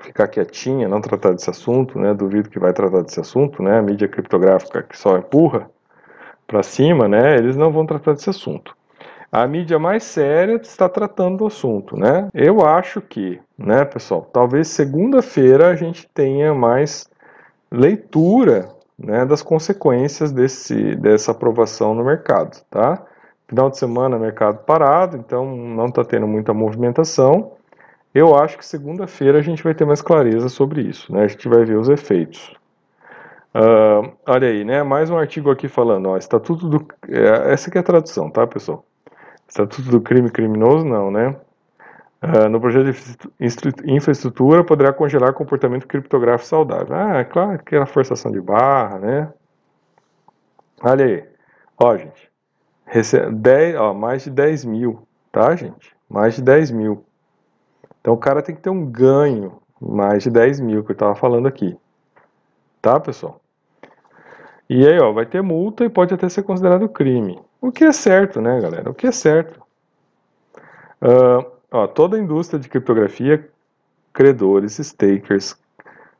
ficar 0.00 0.28
quietinha, 0.28 0.88
não 0.88 1.00
tratar 1.00 1.32
desse 1.32 1.50
assunto, 1.50 1.98
né? 1.98 2.14
Duvido 2.14 2.48
que 2.48 2.58
vai 2.58 2.72
tratar 2.72 3.02
desse 3.02 3.20
assunto, 3.20 3.62
né? 3.62 3.78
A 3.78 3.82
mídia 3.82 4.08
criptográfica 4.08 4.82
que 4.82 4.96
só 4.96 5.18
empurra 5.18 5.68
para 6.46 6.62
cima, 6.62 7.08
né? 7.08 7.36
Eles 7.36 7.56
não 7.56 7.72
vão 7.72 7.84
tratar 7.84 8.14
desse 8.14 8.30
assunto. 8.30 8.76
A 9.30 9.46
mídia 9.46 9.78
mais 9.78 10.04
séria 10.04 10.54
está 10.54 10.88
tratando 10.88 11.38
do 11.38 11.46
assunto, 11.46 11.98
né? 11.98 12.28
Eu 12.32 12.64
acho 12.64 13.00
que, 13.02 13.38
né, 13.58 13.84
pessoal, 13.84 14.22
talvez 14.32 14.68
segunda-feira 14.68 15.68
a 15.68 15.74
gente 15.74 16.08
tenha 16.14 16.54
mais 16.54 17.06
leitura, 17.70 18.70
né, 18.98 19.26
das 19.26 19.42
consequências 19.42 20.32
desse 20.32 20.96
dessa 20.96 21.32
aprovação 21.32 21.94
no 21.94 22.04
mercado, 22.04 22.58
tá? 22.70 23.04
Final 23.48 23.70
de 23.70 23.78
semana 23.78 24.18
mercado 24.18 24.58
parado, 24.64 25.16
então 25.16 25.56
não 25.56 25.86
está 25.86 26.04
tendo 26.04 26.26
muita 26.26 26.52
movimentação. 26.52 27.52
Eu 28.14 28.36
acho 28.36 28.58
que 28.58 28.64
segunda-feira 28.64 29.38
a 29.38 29.42
gente 29.42 29.64
vai 29.64 29.74
ter 29.74 29.86
mais 29.86 30.02
clareza 30.02 30.48
sobre 30.48 30.82
isso, 30.82 31.12
né? 31.12 31.24
A 31.24 31.26
gente 31.28 31.48
vai 31.48 31.64
ver 31.64 31.76
os 31.76 31.88
efeitos. 31.88 32.54
Uh, 33.54 34.12
olha 34.26 34.48
aí, 34.48 34.64
né? 34.64 34.82
Mais 34.82 35.08
um 35.08 35.16
artigo 35.16 35.50
aqui 35.50 35.66
falando, 35.66 36.10
ó, 36.10 36.18
Estatuto 36.18 36.68
do... 36.68 36.86
É, 37.08 37.52
essa 37.52 37.70
aqui 37.70 37.78
é 37.78 37.80
a 37.80 37.84
tradução, 37.84 38.30
tá, 38.30 38.46
pessoal? 38.46 38.84
Estatuto 39.48 39.90
do 39.90 40.00
crime 40.00 40.30
criminoso, 40.30 40.84
não, 40.84 41.10
né? 41.10 41.34
Uh, 42.22 42.48
no 42.50 42.60
projeto 42.60 42.92
de 42.92 43.94
infraestrutura 43.94 44.62
poderá 44.62 44.92
congelar 44.92 45.32
comportamento 45.32 45.86
criptográfico 45.86 46.48
saudável. 46.48 46.94
Ah, 46.94 47.18
é 47.18 47.24
claro 47.24 47.58
que 47.64 47.74
era 47.74 47.86
forçação 47.86 48.30
de 48.30 48.40
barra, 48.40 48.98
né? 48.98 49.32
Olha 50.82 51.04
aí. 51.04 51.24
Ó, 51.78 51.96
gente. 51.96 52.28
Rece... 52.88 53.30
10, 53.30 53.76
ó, 53.76 53.94
mais 53.94 54.24
de 54.24 54.30
10 54.30 54.64
mil, 54.64 55.02
tá, 55.30 55.54
gente? 55.54 55.94
Mais 56.08 56.34
de 56.34 56.42
10 56.42 56.70
mil. 56.70 57.04
Então 58.00 58.14
o 58.14 58.18
cara 58.18 58.42
tem 58.42 58.54
que 58.54 58.62
ter 58.62 58.70
um 58.70 58.86
ganho 58.86 59.60
mais 59.80 60.22
de 60.22 60.30
10 60.30 60.60
mil 60.60 60.82
que 60.82 60.90
eu 60.90 60.94
estava 60.94 61.14
falando 61.14 61.46
aqui. 61.46 61.76
Tá, 62.80 62.98
pessoal? 62.98 63.40
E 64.68 64.86
aí, 64.86 64.98
ó, 64.98 65.12
vai 65.12 65.26
ter 65.26 65.42
multa 65.42 65.84
e 65.84 65.88
pode 65.88 66.12
até 66.12 66.28
ser 66.28 66.42
considerado 66.42 66.88
crime. 66.88 67.40
O 67.60 67.72
que 67.72 67.84
é 67.84 67.92
certo, 67.92 68.40
né, 68.40 68.60
galera? 68.60 68.90
O 68.90 68.94
que 68.94 69.06
é 69.06 69.12
certo. 69.12 69.60
Uh, 71.02 71.44
ó, 71.70 71.86
toda 71.86 72.16
a 72.16 72.20
indústria 72.20 72.58
de 72.58 72.68
criptografia, 72.68 73.48
credores, 74.12 74.78
stakers, 74.78 75.56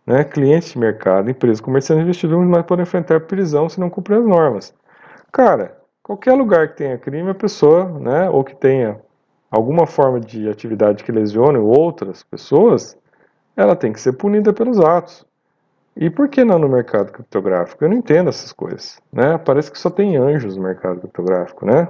né, 0.07 0.25
clientes 0.25 0.73
de 0.73 0.79
mercado, 0.79 1.31
empresas, 1.31 1.61
comerciantes, 1.61 2.05
investidores, 2.05 2.49
mas 2.49 2.65
podem 2.65 2.83
enfrentar 2.83 3.21
prisão 3.21 3.69
se 3.69 3.79
não 3.79 3.91
cumprir 3.91 4.19
as 4.19 4.27
normas. 4.27 4.75
Cara, 5.31 5.78
qualquer 6.09 6.33
lugar 6.33 6.69
que 6.69 6.79
tenha 6.79 6.97
crime, 6.97 7.31
a 7.31 7.35
pessoa, 7.35 7.85
né, 7.85 8.31
ou 8.31 8.43
que 8.43 8.57
tenha 8.57 8.99
alguma 9.51 9.87
forma 9.87 10.19
de 10.19 10.49
atividade 10.49 11.05
que 11.05 11.13
lesione 11.13 11.59
outras 11.59 12.23
pessoas, 12.23 12.97
ela 13.55 13.77
tem 13.77 13.93
que 13.93 14.01
ser 14.01 14.15
punida 14.15 14.51
pelos 14.51 14.81
atos. 14.81 15.27
E 15.95 16.09
por 16.09 16.31
que 16.31 16.45
não 16.45 16.59
no 16.59 16.69
mercado 16.69 17.13
criptográfico? 17.13 17.85
Eu 17.85 17.91
não 17.91 17.97
entendo 17.97 18.31
essas 18.31 18.53
coisas, 18.53 18.99
né? 19.13 19.37
Parece 19.37 19.71
que 19.71 19.79
só 19.79 19.91
tem 19.91 20.17
anjos 20.17 20.57
no 20.57 20.63
mercado 20.63 21.01
criptográfico, 21.01 21.67
né? 21.67 21.89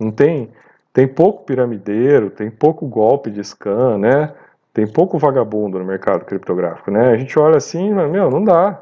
Não 0.00 0.10
tem, 0.10 0.48
tem 0.90 1.06
pouco 1.06 1.44
piramideiro, 1.44 2.30
tem 2.30 2.50
pouco 2.50 2.86
golpe 2.86 3.30
de 3.30 3.44
scan, 3.44 3.98
né? 3.98 4.32
Tem 4.72 4.86
pouco 4.86 5.18
vagabundo 5.18 5.78
no 5.78 5.84
mercado 5.84 6.24
criptográfico, 6.24 6.90
né? 6.90 7.10
A 7.10 7.16
gente 7.18 7.38
olha 7.38 7.58
assim, 7.58 7.92
mas 7.92 8.10
meu, 8.10 8.30
não 8.30 8.42
dá, 8.42 8.80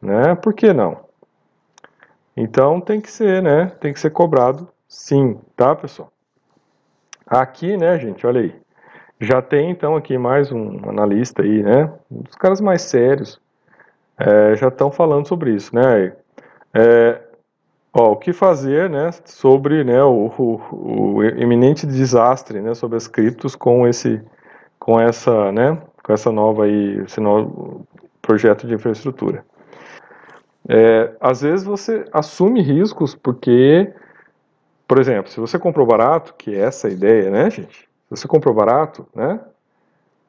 né? 0.00 0.34
Por 0.36 0.54
que 0.54 0.72
não? 0.72 1.09
Então 2.36 2.80
tem 2.80 3.00
que 3.00 3.10
ser, 3.10 3.42
né? 3.42 3.66
Tem 3.80 3.92
que 3.92 4.00
ser 4.00 4.10
cobrado, 4.10 4.68
sim, 4.88 5.38
tá, 5.56 5.74
pessoal? 5.74 6.12
Aqui, 7.26 7.76
né, 7.76 7.98
gente, 7.98 8.26
olha 8.26 8.40
aí. 8.40 8.54
Já 9.20 9.42
tem 9.42 9.70
então 9.70 9.96
aqui 9.96 10.16
mais 10.16 10.50
um 10.50 10.88
analista 10.88 11.42
aí, 11.42 11.62
né? 11.62 11.92
Os 12.10 12.34
caras 12.36 12.60
mais 12.60 12.82
sérios 12.82 13.40
é, 14.18 14.54
já 14.56 14.68
estão 14.68 14.90
falando 14.90 15.26
sobre 15.26 15.54
isso, 15.54 15.74
né? 15.74 16.14
É, 16.72 17.20
ó, 17.92 18.12
o 18.12 18.16
que 18.16 18.32
fazer, 18.32 18.88
né, 18.88 19.10
sobre 19.24 19.84
né, 19.84 20.02
o, 20.02 20.32
o, 20.38 21.16
o, 21.16 21.24
iminente 21.24 21.86
desastre, 21.86 22.60
né, 22.60 22.74
sobre 22.74 22.96
as 22.96 23.08
criptos 23.08 23.56
com 23.56 23.86
esse, 23.86 24.22
com 24.78 25.00
essa, 25.00 25.50
né, 25.52 25.78
com 26.02 26.12
essa 26.12 26.30
nova 26.30 26.64
aí, 26.64 27.00
esse 27.04 27.20
novo 27.20 27.86
projeto 28.22 28.66
de 28.66 28.74
infraestrutura. 28.74 29.44
É, 30.72 31.16
às 31.20 31.40
vezes 31.40 31.64
você 31.64 32.04
assume 32.12 32.62
riscos 32.62 33.14
porque 33.14 33.92
por 34.90 34.98
exemplo, 34.98 35.30
se 35.30 35.38
você 35.38 35.56
comprou 35.56 35.86
barato, 35.86 36.34
que 36.36 36.52
é 36.52 36.62
essa 36.62 36.88
a 36.88 36.90
ideia, 36.90 37.30
né, 37.30 37.48
gente? 37.48 37.82
Se 37.82 38.10
você 38.10 38.26
comprou 38.26 38.52
barato, 38.52 39.06
né? 39.14 39.38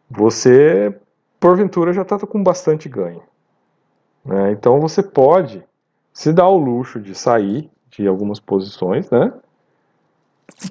Você, 0.07 0.95
porventura, 1.39 1.91
já 1.91 2.03
está 2.03 2.19
com 2.19 2.43
bastante 2.43 2.87
ganho. 2.87 3.23
Né? 4.23 4.51
Então 4.51 4.79
você 4.79 5.01
pode 5.01 5.63
se 6.13 6.31
dar 6.31 6.47
o 6.47 6.59
luxo 6.59 6.99
de 6.99 7.15
sair 7.15 7.71
de 7.89 8.07
algumas 8.07 8.39
posições, 8.39 9.09
né? 9.09 9.33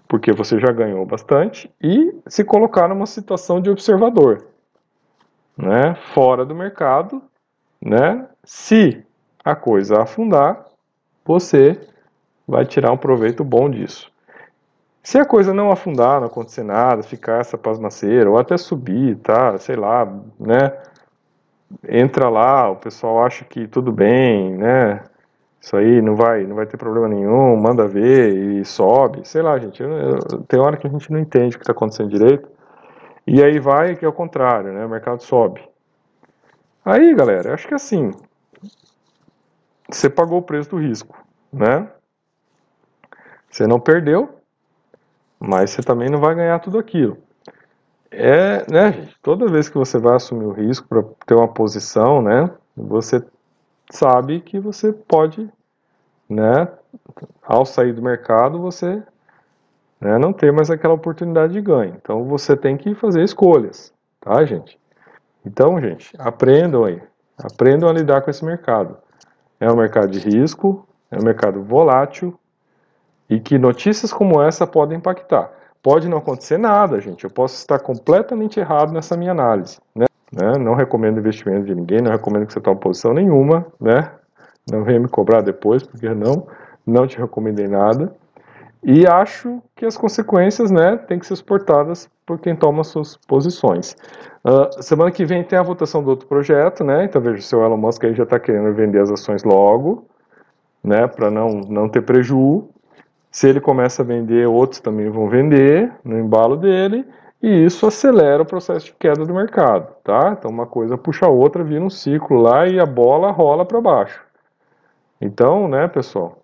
Porque 0.07 0.33
você 0.33 0.61
já 0.61 0.71
ganhou 0.71 1.05
bastante 1.05 1.69
e 1.83 2.15
se 2.29 2.45
colocar 2.45 2.87
numa 2.87 3.07
situação 3.07 3.61
de 3.61 3.71
observador, 3.71 4.47
né? 5.57 5.97
Fora 6.15 6.45
do 6.45 6.55
mercado, 6.55 7.21
né? 7.83 8.29
Se 8.45 9.05
a 9.45 9.55
coisa 9.55 10.03
afundar, 10.03 10.65
você 11.25 11.81
vai 12.47 12.65
tirar 12.65 12.93
um 12.93 12.97
proveito 12.97 13.45
bom 13.45 13.71
disso. 13.71 14.11
Se 15.03 15.19
a 15.19 15.25
coisa 15.25 15.55
não 15.55 15.71
afundar, 15.71 16.21
não 16.21 16.27
acontecer 16.27 16.63
nada, 16.63 17.03
ficar 17.03 17.41
essa 17.41 17.57
pasmaceira, 17.57 18.31
ou 18.31 18.39
até 18.39 18.57
subir, 18.57 19.17
tá, 19.17 19.57
sei 19.59 19.77
lá, 19.77 20.07
né, 20.39 20.73
entra 21.89 22.29
lá, 22.29 22.69
o 22.71 22.77
pessoal 22.77 23.25
acha 23.25 23.45
que 23.45 23.67
tudo 23.67 23.93
bem, 23.93 24.57
né, 24.57 25.03
isso 25.61 25.77
aí 25.77 26.03
não 26.03 26.17
vai, 26.17 26.45
não 26.45 26.57
vai 26.57 26.67
ter 26.67 26.77
problema 26.77 27.09
nenhum, 27.09 27.57
manda 27.57 27.87
ver 27.87 28.35
e 28.35 28.65
sobe, 28.65 29.27
sei 29.27 29.43
lá, 29.43 29.59
gente, 29.59 29.83
eu, 29.83 29.91
eu, 29.91 30.19
tem 30.49 30.61
hora 30.61 30.77
que 30.77 30.87
a 30.87 30.91
gente 30.91 31.11
não 31.13 31.19
entende 31.19 31.57
o 31.57 31.59
que 31.59 31.65
está 31.65 31.73
acontecendo 31.73 32.11
direito, 32.11 32.49
E 33.27 33.43
aí 33.43 33.59
vai 33.61 33.97
que 33.97 34.05
é 34.05 34.09
o 34.09 34.13
contrário, 34.13 34.73
né? 34.73 34.85
O 34.85 34.89
mercado 34.89 35.23
sobe. 35.23 35.61
Aí, 36.85 37.15
galera, 37.15 37.55
acho 37.55 37.69
que 37.69 37.75
assim, 37.75 38.11
você 39.97 40.11
pagou 40.11 40.39
o 40.39 40.43
preço 40.43 40.71
do 40.71 40.79
risco, 40.79 41.17
né? 41.53 41.89
Você 43.51 43.67
não 43.67 43.81
perdeu, 43.81 44.41
mas 45.39 45.71
você 45.71 45.83
também 45.83 46.09
não 46.09 46.21
vai 46.21 46.35
ganhar 46.35 46.59
tudo 46.61 46.79
aquilo. 46.79 47.19
É, 48.11 48.71
né, 48.71 48.93
gente, 48.93 49.17
toda 49.23 49.51
vez 49.51 49.69
que 49.69 49.79
você 49.79 49.99
vai 49.99 50.17
assumir 50.17 50.45
o 50.45 50.53
risco 50.53 50.89
para 50.89 51.03
ter 51.27 51.35
uma 51.35 51.49
posição, 51.49 52.21
né, 52.21 52.51
você 52.77 53.25
sabe 53.91 54.41
que 54.41 54.59
você 54.59 54.93
pode, 54.93 55.49
né, 56.29 56.69
ao 57.43 57.65
sair 57.65 57.93
do 57.93 58.03
mercado, 58.03 58.61
você 58.61 59.03
né, 60.01 60.19
não 60.19 60.33
ter 60.33 60.53
mais 60.53 60.71
aquela 60.71 60.95
oportunidade 60.95 61.53
de 61.53 61.61
ganho. 61.61 61.95
Então 62.01 62.25
você 62.25 62.57
tem 62.57 62.77
que 62.77 62.95
fazer 62.95 63.23
escolhas, 63.23 63.93
tá, 64.21 64.45
gente? 64.45 64.79
Então, 65.45 65.81
gente, 65.81 66.13
aprendam 66.19 66.85
aí, 66.85 67.01
aprendam 67.39 67.89
a 67.89 67.93
lidar 67.93 68.23
com 68.23 68.31
esse 68.31 68.45
mercado. 68.45 68.97
É 69.61 69.71
um 69.71 69.77
mercado 69.77 70.09
de 70.09 70.19
risco, 70.19 70.89
é 71.11 71.19
um 71.19 71.23
mercado 71.23 71.63
volátil 71.63 72.35
e 73.29 73.39
que 73.39 73.59
notícias 73.59 74.13
como 74.13 74.43
essa 74.43 74.67
podem 74.67 74.99
impactar. 74.99 75.53
Pode 75.83 76.09
não 76.09 76.19
acontecer 76.19 76.59
nada, 76.59 77.01
gente. 77.01 77.25
Eu 77.25 77.31
posso 77.31 77.55
estar 77.57 77.79
completamente 77.79 78.59
errado 78.59 78.93
nessa 78.93 79.17
minha 79.17 79.31
análise. 79.31 79.79
Né? 79.95 80.07
né? 80.33 80.53
Não 80.59 80.75
recomendo 80.75 81.19
investimento 81.19 81.67
de 81.67 81.75
ninguém, 81.75 82.01
não 82.01 82.11
recomendo 82.11 82.47
que 82.47 82.53
você 82.53 82.61
tome 82.61 82.81
posição 82.81 83.15
nenhuma, 83.15 83.67
né? 83.81 84.11
Não 84.71 84.85
venha 84.85 85.01
me 85.01 85.09
cobrar 85.09 85.41
depois, 85.41 85.83
porque 85.83 86.09
não, 86.11 86.47
não 86.87 87.07
te 87.07 87.19
recomendei 87.19 87.67
nada. 87.67 88.13
E 88.83 89.07
acho 89.07 89.63
que 89.77 89.85
as 89.85 89.97
consequências, 89.97 90.71
né, 90.71 90.97
têm 90.97 91.19
que 91.19 91.27
ser 91.27 91.37
suportadas 91.37 92.09
por 92.25 92.39
quem 92.39 92.57
toma 92.57 92.83
suas 92.83 93.17
posições. 93.17 93.95
Uh, 94.43 94.83
semana 94.83 95.11
que 95.11 95.25
vem 95.25 95.45
tem 95.45 95.59
a 95.59 95.63
votação 95.63 96.03
do 96.03 96.09
outro 96.09 96.27
projeto, 96.27 96.83
né? 96.83 97.05
Então 97.05 97.21
veja, 97.21 97.39
o 97.39 97.43
seu 97.43 97.63
Elon 97.63 97.77
Musk 97.77 98.05
aí 98.05 98.15
já 98.15 98.23
está 98.23 98.41
querendo 98.41 98.73
vender 98.73 99.01
as 99.01 99.11
ações 99.11 99.45
logo, 99.45 100.07
né, 100.83 101.07
para 101.07 101.31
não, 101.31 101.61
não 101.61 101.89
ter 101.89 102.01
prejuízo. 102.01 102.69
Se 103.31 103.49
ele 103.49 103.61
começa 103.61 104.03
a 104.03 104.05
vender, 104.05 104.49
outros 104.49 104.81
também 104.81 105.09
vão 105.11 105.29
vender 105.29 105.93
no 106.03 106.19
embalo 106.19 106.57
dele, 106.57 107.07
e 107.43 107.65
isso 107.65 107.87
acelera 107.87 108.43
o 108.43 108.47
processo 108.47 108.87
de 108.87 108.95
queda 108.95 109.25
do 109.25 109.35
mercado, 109.35 109.95
tá? 110.03 110.35
Então 110.37 110.51
uma 110.51 110.67
coisa 110.67 110.99
puxa 110.99 111.27
a 111.27 111.29
outra, 111.29 111.63
vira 111.63 111.85
um 111.85 111.91
ciclo 111.91 112.41
lá 112.41 112.67
e 112.67 112.81
a 112.81 112.87
bola 112.87 113.31
rola 113.31 113.65
para 113.65 113.81
baixo. 113.81 114.21
Então, 115.21 115.69
né, 115.69 115.87
pessoal, 115.87 116.39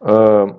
uh, 0.00 0.54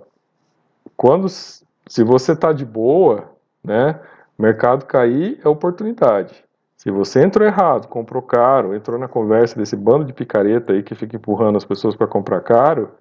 quando 1.01 1.27
se 1.27 2.03
você 2.03 2.33
está 2.33 2.53
de 2.53 2.63
boa, 2.63 3.31
né, 3.63 3.99
mercado 4.37 4.85
cair 4.85 5.41
é 5.43 5.49
oportunidade. 5.49 6.45
Se 6.77 6.91
você 6.91 7.23
entrou 7.23 7.43
errado, 7.43 7.87
comprou 7.87 8.21
caro, 8.21 8.75
entrou 8.75 8.99
na 8.99 9.07
conversa 9.07 9.57
desse 9.57 9.75
bando 9.75 10.05
de 10.05 10.13
picareta 10.13 10.73
aí 10.73 10.83
que 10.83 10.93
fica 10.93 11.15
empurrando 11.15 11.57
as 11.57 11.65
pessoas 11.65 11.95
para 11.95 12.05
comprar 12.05 12.41
caro, 12.41 12.91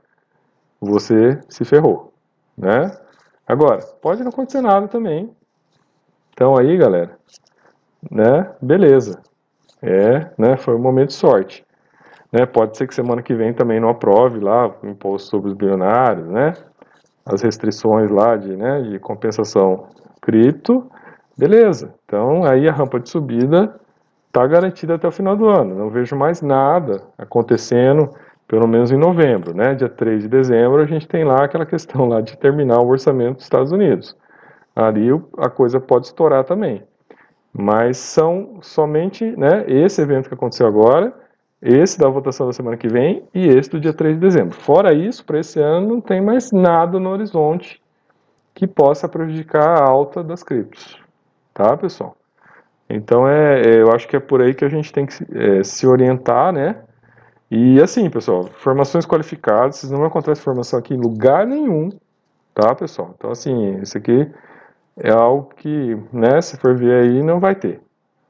você 0.81 1.39
se 1.47 1.63
ferrou 1.63 2.11
né? 2.57 2.91
Agora, 3.47 3.83
pode 4.01 4.23
não 4.23 4.31
acontecer 4.31 4.63
nada 4.63 4.89
também. 4.89 5.31
Então 6.33 6.57
aí, 6.57 6.79
galera, 6.79 7.19
né? 8.11 8.51
Beleza. 8.63 9.21
É, 9.83 10.31
né? 10.39 10.57
Foi 10.57 10.75
um 10.75 10.79
momento 10.79 11.09
de 11.09 11.17
sorte. 11.17 11.67
Né? 12.33 12.47
Pode 12.47 12.79
ser 12.79 12.87
que 12.87 12.95
semana 12.95 13.21
que 13.21 13.35
vem 13.35 13.53
também 13.53 13.79
não 13.79 13.91
aprove 13.91 14.41
lá 14.41 14.75
o 14.83 14.89
imposto 14.89 15.29
sobre 15.29 15.51
os 15.51 15.55
bilionários, 15.55 16.27
né? 16.29 16.55
As 17.25 17.43
restrições 17.43 18.11
lá 18.11 18.37
de, 18.37 18.57
né, 18.57 18.83
de 18.83 18.99
compensação 18.99 19.87
cripto. 20.21 20.91
Beleza. 21.37 21.95
Então 22.05 22.45
aí 22.45 22.69
a 22.69 22.73
rampa 22.73 23.01
de 23.01 23.09
subida 23.09 23.75
está 24.27 24.47
garantida 24.47 24.95
até 24.95 25.09
o 25.09 25.13
final 25.13 25.37
do 25.37 25.47
ano. 25.47 25.75
Não 25.75 25.91
vejo 25.91 26.17
mais 26.17 26.41
nada 26.41 27.03
acontecendo 27.19 28.11
pelo 28.47 28.67
menos 28.67 28.91
em 28.91 28.97
novembro, 28.97 29.55
né? 29.55 29.77
Dia 29.77 29.89
3 29.89 30.25
de 30.25 30.29
dezembro 30.29 30.83
a 30.83 30.87
gente 30.87 31.07
tem 31.07 31.25
lá 31.25 31.45
aquela 31.45 31.65
questão 31.65 32.07
lá 32.09 32.21
de 32.21 32.37
terminar 32.37 32.81
o 32.81 32.89
orçamento 32.89 33.37
dos 33.37 33.45
Estados 33.45 33.71
Unidos. 33.71 34.17
Ali 34.75 35.09
a 35.39 35.49
coisa 35.49 35.79
pode 35.79 36.07
estourar 36.07 36.43
também. 36.45 36.83
Mas 37.53 37.97
são 37.99 38.59
somente, 38.61 39.25
né, 39.37 39.65
esse 39.69 40.01
evento 40.01 40.29
que 40.29 40.35
aconteceu 40.35 40.67
agora, 40.67 41.13
esse 41.63 41.99
da 41.99 42.09
votação 42.09 42.47
da 42.47 42.53
semana 42.53 42.77
que 42.77 42.89
vem 42.89 43.23
e 43.35 43.47
esse 43.47 43.71
do 43.71 43.81
dia 43.81 43.93
3 43.93 44.15
de 44.15 44.21
dezembro. 44.21 44.57
Fora 44.57 44.95
isso, 44.95 45.25
para 45.25 45.39
esse 45.39 45.61
ano 45.61 45.89
não 45.89 46.01
tem 46.01 46.21
mais 46.21 46.51
nada 46.53 46.99
no 46.99 47.11
horizonte 47.11 47.81
que 48.55 48.67
possa 48.67 49.09
prejudicar 49.09 49.79
a 49.79 49.85
alta 49.85 50.23
das 50.23 50.43
criptos. 50.43 50.99
Tá, 51.53 51.77
pessoal? 51.77 52.17
Então 52.89 53.29
é, 53.29 53.61
é 53.61 53.81
eu 53.81 53.93
acho 53.93 54.09
que 54.09 54.17
é 54.17 54.21
por 54.21 54.41
aí 54.41 54.55
que 54.55 54.65
a 54.65 54.69
gente 54.69 54.93
tem 54.93 55.07
que 55.07 55.15
é, 55.33 55.63
se 55.63 55.87
orientar, 55.87 56.53
né? 56.53 56.77
E 57.51 57.81
assim, 57.81 58.09
pessoal, 58.09 58.45
formações 58.45 59.05
qualificadas, 59.05 59.77
vocês 59.77 59.91
não 59.91 59.99
vão 59.99 60.09
encontrar 60.09 60.33
essa 60.33 60.43
formação 60.43 60.79
aqui 60.79 60.95
em 60.95 61.01
lugar 61.01 61.47
nenhum, 61.47 61.91
tá, 62.55 62.75
pessoal? 62.75 63.13
Então, 63.17 63.31
assim, 63.31 63.81
isso 63.81 63.99
aqui 63.99 64.31
é 64.97 65.11
algo 65.11 65.51
que, 65.57 65.97
né, 66.13 66.41
se 66.41 66.57
for 66.57 66.77
ver 66.77 67.03
aí, 67.03 67.23
não 67.23 67.41
vai 67.41 67.57
ter, 67.57 67.81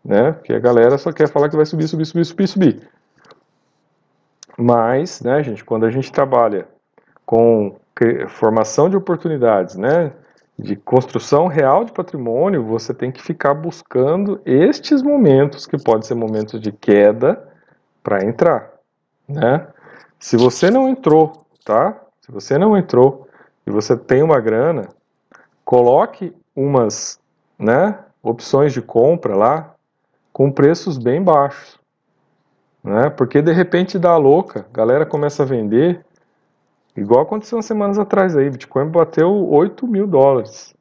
né? 0.04 0.32
Porque 0.32 0.54
a 0.54 0.58
galera 0.58 0.96
só 0.96 1.12
quer 1.12 1.28
falar 1.28 1.50
que 1.50 1.56
vai 1.56 1.66
subir, 1.66 1.86
subir, 1.86 2.06
subir, 2.06 2.24
subir, 2.24 2.46
subir. 2.48 2.88
Mas, 4.60 5.20
né, 5.20 5.42
gente, 5.42 5.64
quando 5.64 5.86
a 5.86 5.90
gente 5.90 6.12
trabalha 6.12 6.66
com 7.24 7.76
formação 8.28 8.88
de 8.88 8.96
oportunidades, 8.96 9.76
né, 9.76 10.12
de 10.58 10.74
construção 10.74 11.46
real 11.46 11.84
de 11.84 11.92
patrimônio, 11.92 12.64
você 12.64 12.94
tem 12.94 13.12
que 13.12 13.22
ficar 13.22 13.54
buscando 13.54 14.40
estes 14.44 15.02
momentos, 15.02 15.66
que 15.66 15.78
podem 15.78 16.02
ser 16.02 16.14
momentos 16.14 16.60
de 16.60 16.72
queda, 16.72 17.46
para 18.02 18.24
entrar 18.24 18.80
né? 19.30 19.66
Se 20.18 20.36
você 20.36 20.70
não 20.70 20.88
entrou, 20.88 21.46
tá? 21.64 21.98
Se 22.20 22.32
você 22.32 22.58
não 22.58 22.76
entrou 22.76 23.28
e 23.66 23.70
você 23.70 23.96
tem 23.96 24.22
uma 24.22 24.40
grana, 24.40 24.88
coloque 25.64 26.34
umas, 26.54 27.18
né, 27.58 27.98
opções 28.22 28.72
de 28.72 28.82
compra 28.82 29.36
lá 29.36 29.74
com 30.32 30.50
preços 30.50 30.98
bem 30.98 31.22
baixos, 31.22 31.78
né? 32.82 33.10
Porque 33.10 33.42
de 33.42 33.52
repente 33.52 33.98
dá 33.98 34.16
louca, 34.16 34.66
a 34.70 34.76
galera 34.76 35.06
começa 35.06 35.42
a 35.42 35.46
vender, 35.46 36.04
igual 36.96 37.22
aconteceu 37.22 37.56
umas 37.56 37.66
semanas 37.66 37.98
atrás 37.98 38.36
aí, 38.36 38.50
Bitcoin 38.50 38.88
bateu 38.88 39.48
8 39.50 39.86
mil 39.86 40.06
dólares. 40.06 40.74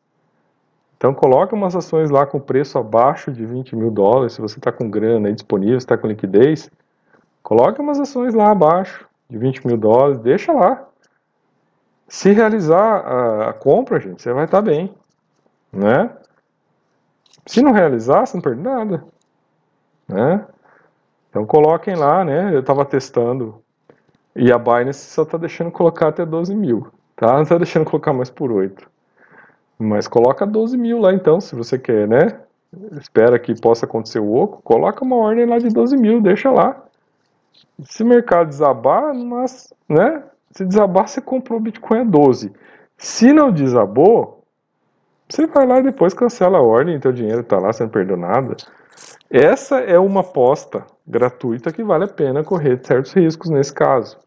Então 0.98 1.14
coloque 1.14 1.54
umas 1.54 1.76
ações 1.76 2.10
lá 2.10 2.26
com 2.26 2.40
preço 2.40 2.78
abaixo 2.78 3.32
de 3.32 3.46
20 3.46 3.76
mil 3.76 3.90
dólares, 3.90 4.34
se 4.34 4.42
você 4.42 4.60
está 4.60 4.72
com 4.72 4.90
grana 4.90 5.28
aí 5.28 5.34
disponível, 5.34 5.78
está 5.78 5.98
com 5.98 6.08
liquidez, 6.08 6.70
Coloque 7.50 7.82
umas 7.82 8.00
ações 8.00 8.34
lá 8.34 8.52
abaixo, 8.52 9.08
de 9.30 9.38
20 9.38 9.66
mil 9.66 9.78
dólares, 9.78 10.20
deixa 10.20 10.52
lá. 10.52 10.88
Se 12.08 12.32
realizar 12.32 12.78
a, 12.78 13.50
a 13.50 13.54
compra, 13.54 14.00
gente, 14.00 14.22
você 14.22 14.34
vai 14.34 14.46
estar 14.46 14.62
bem, 14.62 14.94
né? 15.72 16.12
Se 17.46 17.62
não 17.62 17.72
realizar, 17.72 18.26
você 18.26 18.38
não 18.38 18.42
perde 18.42 18.62
nada, 18.62 19.04
né? 20.08 20.46
Então 21.30 21.46
coloquem 21.46 21.96
lá, 21.96 22.24
né? 22.26 22.54
Eu 22.54 22.62
estava 22.62 22.84
testando 22.86 23.62
e 24.36 24.52
a 24.52 24.58
Binance 24.58 25.12
só 25.12 25.24
está 25.24 25.38
deixando 25.38 25.72
colocar 25.72 26.10
até 26.10 26.26
12 26.26 26.56
mil, 26.56 26.88
tá? 27.16 27.34
Não 27.34 27.44
está 27.44 27.58
deixando 27.58 27.86
colocar 27.86 28.14
mais 28.14 28.30
por 28.30 28.52
8. 28.52 28.90
Mas 29.78 30.08
coloca 30.08 30.46
12 30.46 30.78
mil 30.78 31.00
lá 31.00 31.14
então, 31.14 31.40
se 31.40 31.56
você 31.56 31.78
quer, 31.78 32.08
né? 32.08 32.40
Espera 33.00 33.40
que 33.40 33.60
possa 33.60 33.86
acontecer 33.86 34.20
o 34.20 34.34
oco, 34.34 34.62
coloca 34.62 35.04
uma 35.04 35.16
ordem 35.16 35.46
lá 35.46 35.58
de 35.58 35.70
12 35.70 35.98
mil, 35.98 36.22
deixa 36.22 36.52
lá. 36.52 36.84
Se 37.84 38.04
o 38.04 38.06
mercado 38.06 38.50
desabar, 38.50 39.14
mas, 39.14 39.74
né? 39.88 40.24
Se 40.52 40.66
desabar, 40.66 41.08
você 41.08 41.22
comprou 41.22 41.60
o 41.60 41.62
Bitcoin 41.62 42.00
a 42.00 42.04
12. 42.04 42.52
Se 42.98 43.32
não 43.32 43.52
desabou, 43.52 44.39
você 45.30 45.46
vai 45.46 45.66
lá 45.66 45.80
e 45.80 45.84
depois 45.84 46.14
cancela 46.14 46.58
a 46.58 46.62
ordem 46.62 47.00
teu 47.00 47.12
dinheiro 47.12 47.42
está 47.42 47.60
lá, 47.60 47.72
você 47.72 47.84
não 47.84 47.90
perdeu 47.90 48.18
nada. 48.18 48.58
Essa 49.30 49.80
é 49.80 50.00
uma 50.00 50.22
aposta 50.22 50.86
gratuita 51.08 51.72
que 51.72 51.84
vale 51.84 52.06
a 52.06 52.08
pena 52.08 52.44
correr 52.44 52.80
certos 52.84 53.14
riscos 53.14 53.50
nesse 53.50 53.72
caso. 53.72 54.18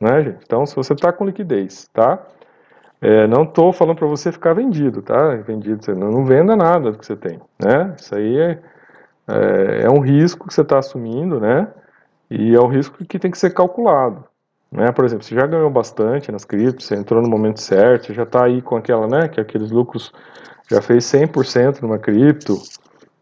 Né, 0.00 0.22
gente? 0.22 0.38
Então, 0.44 0.64
se 0.64 0.74
você 0.74 0.92
está 0.92 1.12
com 1.12 1.24
liquidez, 1.24 1.88
tá? 1.92 2.20
É, 3.00 3.26
não 3.26 3.42
estou 3.42 3.72
falando 3.72 3.96
para 3.96 4.06
você 4.06 4.30
ficar 4.30 4.52
vendido, 4.52 5.02
tá? 5.02 5.34
Vendido, 5.36 5.84
você 5.84 5.92
não, 5.92 6.10
não, 6.10 6.24
venda 6.24 6.54
nada 6.54 6.92
do 6.92 6.98
que 6.98 7.06
você 7.06 7.16
tem, 7.16 7.40
né? 7.60 7.94
Isso 7.98 8.14
aí 8.14 8.38
é, 8.38 8.58
é, 9.28 9.82
é 9.82 9.90
um 9.90 9.98
risco 9.98 10.46
que 10.46 10.54
você 10.54 10.62
está 10.62 10.78
assumindo, 10.78 11.40
né? 11.40 11.66
E 12.30 12.54
é 12.54 12.60
um 12.60 12.68
risco 12.68 13.04
que 13.04 13.18
tem 13.18 13.30
que 13.30 13.38
ser 13.38 13.50
calculado. 13.50 14.24
Né? 14.72 14.90
Por 14.90 15.04
exemplo, 15.04 15.22
você 15.22 15.34
já 15.34 15.46
ganhou 15.46 15.68
bastante 15.68 16.32
nas 16.32 16.46
criptos, 16.46 16.86
você 16.86 16.94
entrou 16.96 17.20
no 17.20 17.28
momento 17.28 17.60
certo, 17.60 18.06
você 18.06 18.14
já 18.14 18.22
está 18.22 18.44
aí 18.46 18.62
com 18.62 18.74
aquela, 18.74 19.06
né, 19.06 19.28
que 19.28 19.38
aqueles 19.38 19.70
lucros 19.70 20.10
já 20.70 20.80
fez 20.80 21.04
100% 21.04 21.82
numa 21.82 21.98
cripto, 21.98 22.56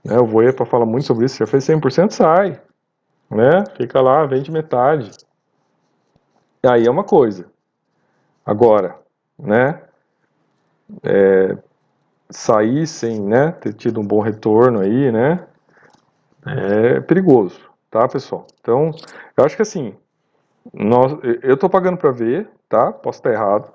né, 0.04 0.16
o 0.20 0.26
Voepa 0.26 0.64
fala 0.64 0.86
muito 0.86 1.06
sobre 1.08 1.26
isso, 1.26 1.38
já 1.38 1.46
fez 1.48 1.64
100%, 1.64 2.12
sai, 2.12 2.60
né, 3.28 3.64
fica 3.76 4.00
lá, 4.00 4.24
vende 4.26 4.52
metade. 4.52 5.10
E 6.62 6.68
aí 6.68 6.86
é 6.86 6.90
uma 6.90 7.02
coisa. 7.02 7.46
Agora, 8.46 8.96
né, 9.36 9.82
é, 11.02 11.58
sair 12.30 12.86
sem, 12.86 13.20
né, 13.20 13.50
ter 13.50 13.72
tido 13.72 13.98
um 14.00 14.06
bom 14.06 14.20
retorno 14.20 14.78
aí, 14.78 15.10
né, 15.10 15.44
é 16.46 17.00
perigoso, 17.00 17.58
tá, 17.90 18.06
pessoal? 18.06 18.46
Então, 18.60 18.92
eu 19.36 19.44
acho 19.44 19.56
que 19.56 19.62
assim, 19.62 19.96
nós, 20.73 21.16
eu 21.42 21.57
tô 21.57 21.68
pagando 21.68 21.96
para 21.96 22.11
ver, 22.11 22.49
tá? 22.68 22.92
Posso 22.92 23.18
estar 23.18 23.33
errado, 23.33 23.73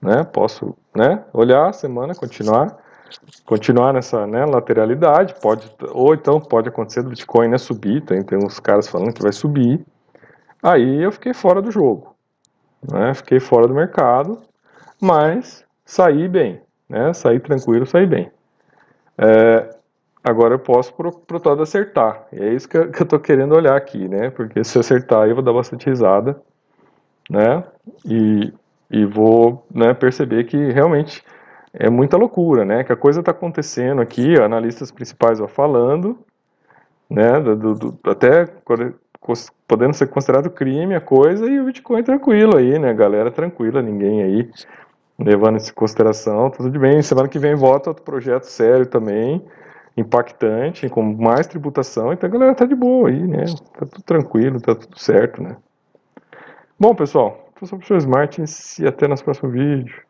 né? 0.00 0.24
Posso, 0.24 0.76
né, 0.94 1.24
olhar 1.32 1.68
a 1.68 1.72
semana, 1.72 2.14
continuar, 2.14 2.76
continuar 3.44 3.92
nessa, 3.92 4.26
né, 4.26 4.44
lateralidade, 4.44 5.34
pode, 5.40 5.70
ou 5.90 6.14
então 6.14 6.40
pode 6.40 6.68
acontecer 6.68 7.02
do 7.02 7.10
Bitcoin, 7.10 7.48
né, 7.48 7.58
subir, 7.58 8.02
tem, 8.02 8.22
tem 8.22 8.38
uns 8.38 8.60
caras 8.60 8.88
falando 8.88 9.12
que 9.12 9.22
vai 9.22 9.32
subir, 9.32 9.84
aí 10.62 11.02
eu 11.02 11.12
fiquei 11.12 11.34
fora 11.34 11.60
do 11.60 11.70
jogo, 11.70 12.14
né? 12.88 13.12
Fiquei 13.14 13.40
fora 13.40 13.66
do 13.66 13.74
mercado, 13.74 14.38
mas 15.00 15.64
saí 15.84 16.28
bem, 16.28 16.60
né? 16.88 17.12
Saí 17.12 17.40
tranquilo, 17.40 17.86
saí 17.86 18.06
bem. 18.06 18.30
É, 19.18 19.76
agora 20.22 20.54
eu 20.54 20.58
posso 20.58 20.92
pro, 20.94 21.12
pro 21.12 21.40
todo 21.40 21.62
acertar. 21.62 22.26
E 22.32 22.42
é 22.42 22.54
isso 22.54 22.68
que 22.68 22.76
eu, 22.76 22.90
que 22.92 23.02
eu 23.02 23.06
tô 23.06 23.18
querendo 23.18 23.54
olhar 23.54 23.76
aqui, 23.76 24.08
né? 24.08 24.30
Porque 24.30 24.62
se 24.64 24.78
acertar 24.78 25.28
eu 25.28 25.34
vou 25.34 25.44
dar 25.44 25.52
bastante 25.52 25.88
risada, 25.88 26.40
né? 27.28 27.64
E, 28.04 28.52
e 28.90 29.04
vou 29.04 29.64
né, 29.72 29.94
perceber 29.94 30.44
que 30.44 30.56
realmente 30.72 31.22
é 31.72 31.88
muita 31.88 32.16
loucura, 32.16 32.64
né? 32.64 32.84
Que 32.84 32.92
a 32.92 32.96
coisa 32.96 33.20
está 33.20 33.32
acontecendo 33.32 34.00
aqui, 34.00 34.40
analistas 34.40 34.90
principais 34.90 35.38
vão 35.38 35.48
falando, 35.48 36.18
né? 37.08 37.40
Do, 37.40 37.74
do, 37.74 37.98
até 38.10 38.46
podendo 39.68 39.94
ser 39.94 40.08
considerado 40.08 40.50
crime 40.50 40.94
a 40.94 41.00
coisa 41.00 41.46
e 41.46 41.60
o 41.60 41.66
Bitcoin 41.66 42.02
tranquilo 42.02 42.56
aí, 42.56 42.78
né? 42.78 42.92
Galera 42.92 43.30
tranquila, 43.30 43.82
ninguém 43.82 44.22
aí 44.22 44.50
levando 45.18 45.58
isso 45.58 45.70
em 45.70 45.74
consideração, 45.74 46.50
tudo 46.50 46.78
bem. 46.78 47.02
Semana 47.02 47.28
que 47.28 47.38
vem 47.38 47.54
volta 47.54 47.90
outro 47.90 48.02
projeto 48.02 48.44
sério 48.44 48.86
também, 48.86 49.44
impactante, 49.96 50.88
com 50.88 51.02
mais 51.02 51.46
tributação, 51.46 52.12
então 52.12 52.28
a 52.28 52.32
galera 52.32 52.54
tá 52.54 52.64
de 52.64 52.74
boa 52.74 53.08
aí, 53.08 53.26
né? 53.26 53.44
Tá 53.78 53.86
tudo 53.86 54.02
tranquilo, 54.02 54.60
tá 54.60 54.74
tudo 54.74 54.98
certo, 54.98 55.42
né? 55.42 55.56
Bom, 56.78 56.94
pessoal, 56.94 57.50
eu 57.60 57.66
sou 57.66 57.76
o 57.76 57.80
professor 57.80 58.08
Martins 58.08 58.78
e 58.78 58.86
até 58.86 59.06
nosso 59.06 59.24
próximo 59.24 59.50
vídeo. 59.50 60.02